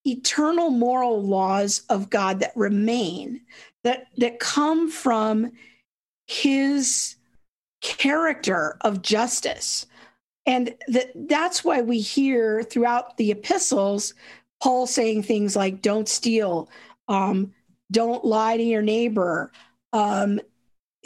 [0.06, 3.40] eternal moral laws of God that remain
[3.82, 5.52] that that come from
[6.26, 7.16] his
[7.80, 9.86] character of justice.
[10.46, 14.14] And that that's why we hear throughout the epistles
[14.62, 16.68] Paul saying things like don't steal,
[17.08, 17.54] um,
[17.90, 19.52] don't lie to your neighbor,
[19.92, 20.40] um,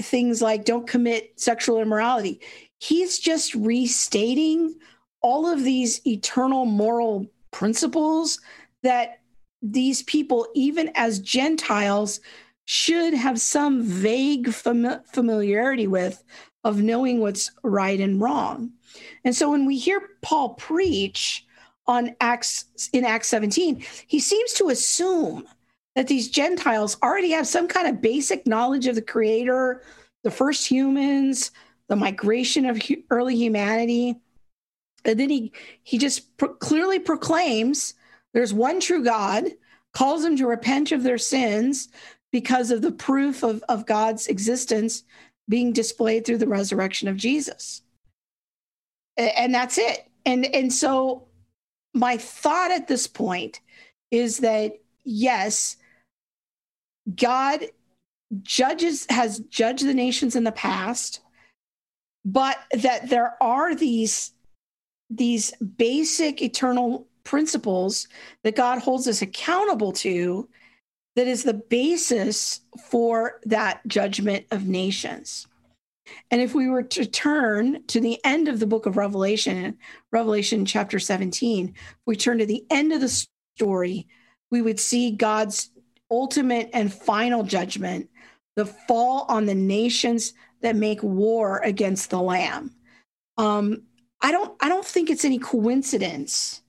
[0.03, 2.41] things like don't commit sexual immorality.
[2.85, 4.75] He's just restating
[5.23, 8.39] all of these eternal moral principles
[8.83, 9.21] that
[9.63, 12.21] these people, even as Gentiles,
[12.67, 16.23] should have some vague fam- familiarity with
[16.63, 18.71] of knowing what's right and wrong.
[19.25, 21.47] And so when we hear Paul preach
[21.87, 25.49] on Acts in Acts 17, he seems to assume
[25.97, 29.81] that these Gentiles already have some kind of basic knowledge of the creator,
[30.23, 31.51] the first humans,
[31.89, 32.81] the migration of
[33.11, 34.17] early humanity.
[35.05, 37.95] And then he he just pro- clearly proclaims
[38.33, 39.45] there's one true God,
[39.93, 41.89] calls them to repent of their sins
[42.33, 45.05] because of the proof of, of God's existence
[45.49, 47.83] being displayed through the resurrection of Jesus.
[49.17, 50.11] And that's it.
[50.27, 51.29] And and so
[51.93, 53.61] my thought at this point
[54.11, 54.73] is that
[55.05, 55.77] yes,
[57.15, 57.67] God
[58.43, 61.21] judges has judged the nations in the past,
[62.25, 64.33] but that there are these
[65.11, 68.09] these basic eternal principles
[68.43, 70.49] that God holds us accountable to
[71.17, 75.47] that is the basis for that judgment of nations.
[76.31, 79.79] And if we were to turn to the end of the book of Revelation,
[80.11, 84.07] Revelation chapter 17, if we turn to the end of the story,
[84.51, 85.71] we would see God's
[86.11, 88.11] ultimate and final judgment,
[88.57, 92.75] the fall on the nations that make war against the Lamb.
[93.37, 93.83] Um,
[94.23, 96.63] I don't I don't think it's any coincidence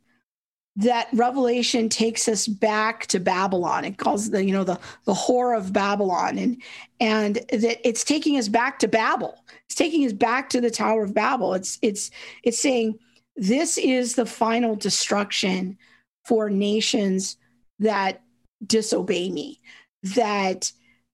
[0.76, 3.86] that revelation takes us back to babylon.
[3.86, 6.62] It calls the you know the the whore of babylon and
[7.00, 9.42] and that it's taking us back to babel.
[9.68, 11.54] It's taking us back to the tower of babel.
[11.54, 12.12] It's it's
[12.44, 13.00] it's saying
[13.38, 15.78] this is the final destruction
[16.26, 17.38] for nations
[17.80, 18.22] that
[18.68, 19.62] disobey me
[20.04, 20.74] that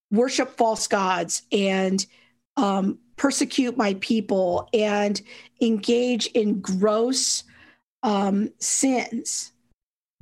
[0.09, 2.07] worship false gods and
[2.61, 5.19] um, persecute my people and
[5.61, 7.43] engage in gross
[8.03, 9.51] um, sins.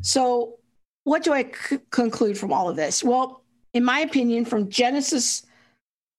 [0.01, 0.55] So,
[1.03, 3.03] what do I c- conclude from all of this?
[3.03, 5.45] Well, in my opinion, from Genesis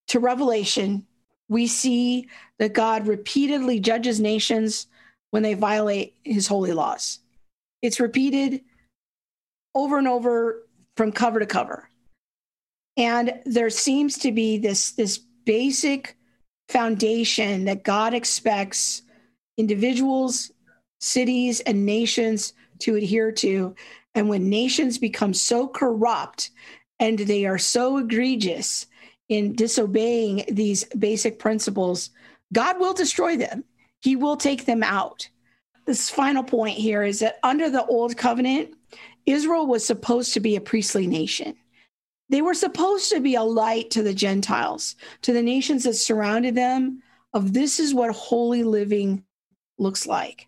[0.08, 1.06] to Revelation,
[1.48, 4.86] we see that God repeatedly judges nations
[5.30, 7.20] when they violate his holy laws.
[7.82, 8.60] It's repeated
[9.74, 10.66] over and over
[10.96, 11.88] from cover to cover.
[12.96, 16.16] And there seems to be this, this basic
[16.68, 19.02] foundation that God expects
[19.56, 20.52] individuals
[21.00, 23.74] cities and nations to adhere to.
[24.14, 26.50] And when nations become so corrupt
[26.98, 28.86] and they are so egregious
[29.28, 32.10] in disobeying these basic principles,
[32.52, 33.64] God will destroy them.
[34.00, 35.28] He will take them out.
[35.86, 38.74] This final point here is that under the old covenant,
[39.26, 41.56] Israel was supposed to be a priestly nation.
[42.30, 46.54] They were supposed to be a light to the Gentiles, to the nations that surrounded
[46.54, 47.02] them,
[47.34, 49.24] of this is what holy living
[49.78, 50.46] looks like.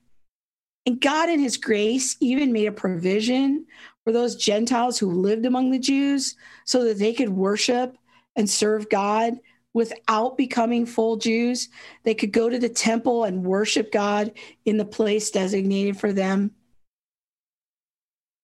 [0.87, 3.67] And God, in his grace, even made a provision
[4.05, 7.97] for those Gentiles who lived among the Jews so that they could worship
[8.37, 9.35] and serve God
[9.75, 11.69] without becoming full Jews.
[12.05, 14.33] They could go to the temple and worship God
[14.65, 16.53] in the place designated for them.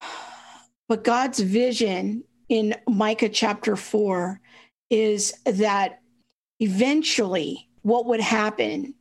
[0.88, 4.40] But God's vision in Micah chapter 4
[4.90, 6.00] is that
[6.60, 8.94] eventually what would happen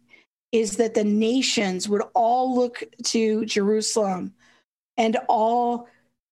[0.52, 4.34] is that the nations would all look to Jerusalem
[4.98, 5.88] and all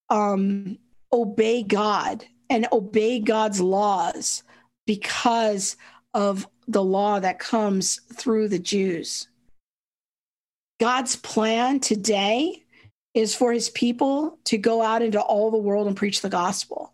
[0.09, 0.78] um,
[1.11, 4.43] obey God and obey God's laws
[4.86, 5.76] because
[6.13, 9.28] of the law that comes through the Jews.
[10.80, 12.63] God's plan today
[13.13, 16.93] is for his people to go out into all the world and preach the gospel,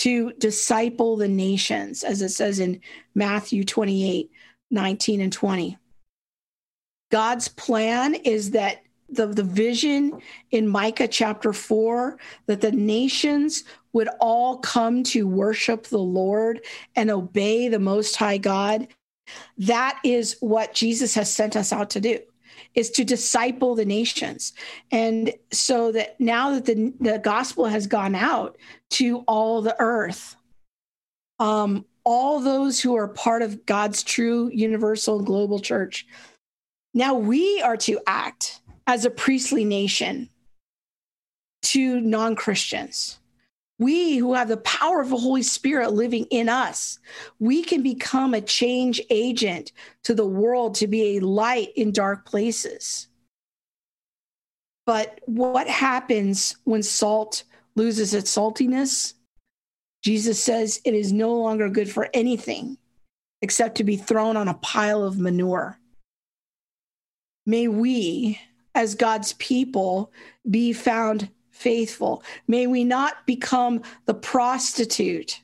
[0.00, 2.80] to disciple the nations, as it says in
[3.14, 4.30] Matthew 28
[4.70, 5.76] 19 and 20.
[7.10, 10.22] God's plan is that the, the vision
[10.52, 16.64] in Micah chapter 4 that the nations would all come to worship the Lord
[16.96, 18.86] and obey the Most High God.
[19.58, 22.20] That is what Jesus has sent us out to do.
[22.74, 24.52] Is to disciple the nations.
[24.90, 28.56] And so that now that the, the gospel has gone out
[28.90, 30.36] to all the earth,
[31.38, 36.06] um, all those who are part of God's true universal global church,
[36.94, 40.28] now we are to act as a priestly nation
[41.62, 43.19] to non Christians.
[43.80, 46.98] We who have the power of the Holy Spirit living in us,
[47.38, 49.72] we can become a change agent
[50.04, 53.08] to the world to be a light in dark places.
[54.84, 59.14] But what happens when salt loses its saltiness?
[60.02, 62.76] Jesus says it is no longer good for anything
[63.40, 65.78] except to be thrown on a pile of manure.
[67.46, 68.38] May we,
[68.74, 70.12] as God's people,
[70.50, 72.22] be found faithful.
[72.48, 75.40] May we not become the prostitute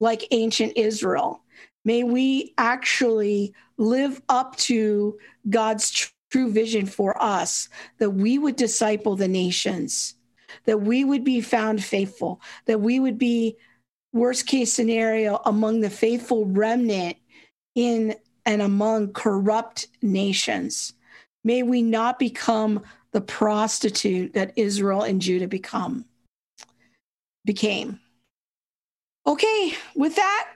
[0.00, 1.42] like ancient Israel.
[1.84, 9.14] May we actually live up to God's true vision for us that we would disciple
[9.14, 10.14] the nations,
[10.64, 13.56] that we would be found faithful, that we would be,
[14.12, 17.16] worst case scenario, among the faithful remnant
[17.74, 20.92] in and among corrupt nations.
[21.44, 22.82] May we not become
[23.12, 26.04] the prostitute that Israel and Judah become
[27.44, 28.00] became.
[29.26, 30.52] Okay, with that,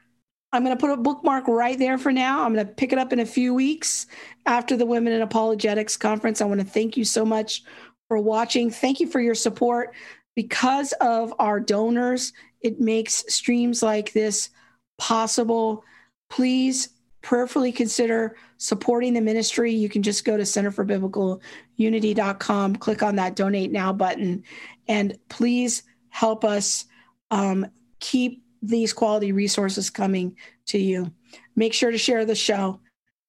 [0.52, 2.42] I'm going to put a bookmark right there for now.
[2.42, 4.07] I'm going to pick it up in a few weeks
[4.46, 6.40] after the Women in Apologetics conference.
[6.40, 7.62] I want to thank you so much
[8.09, 8.70] for watching.
[8.70, 9.94] Thank you for your support.
[10.34, 14.50] Because of our donors, it makes streams like this
[14.98, 15.84] possible.
[16.30, 16.88] Please
[17.27, 23.72] prayerfully consider supporting the ministry, you can just go to centerforbiblicalunity.com, click on that donate
[23.72, 24.45] now button,
[24.87, 26.85] and please help us
[27.33, 27.66] um,
[27.99, 31.11] keep these quality resources coming to you.
[31.57, 32.79] Make sure to share the show.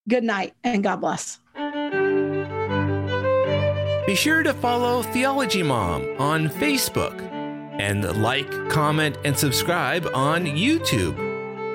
[0.08, 1.40] Good night and God bless.
[4.06, 7.20] Be sure to follow Theology Mom on Facebook
[7.80, 11.16] and like, comment, and subscribe on YouTube.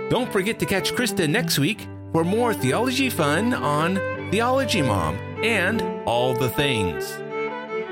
[0.09, 3.97] Don't forget to catch Krista next week for more theology fun on
[4.31, 7.19] Theology Mom and all the things.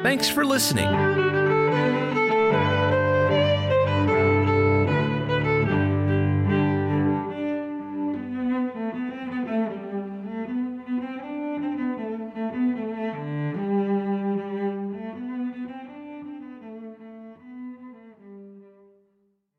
[0.02, 1.19] Thanks for listening.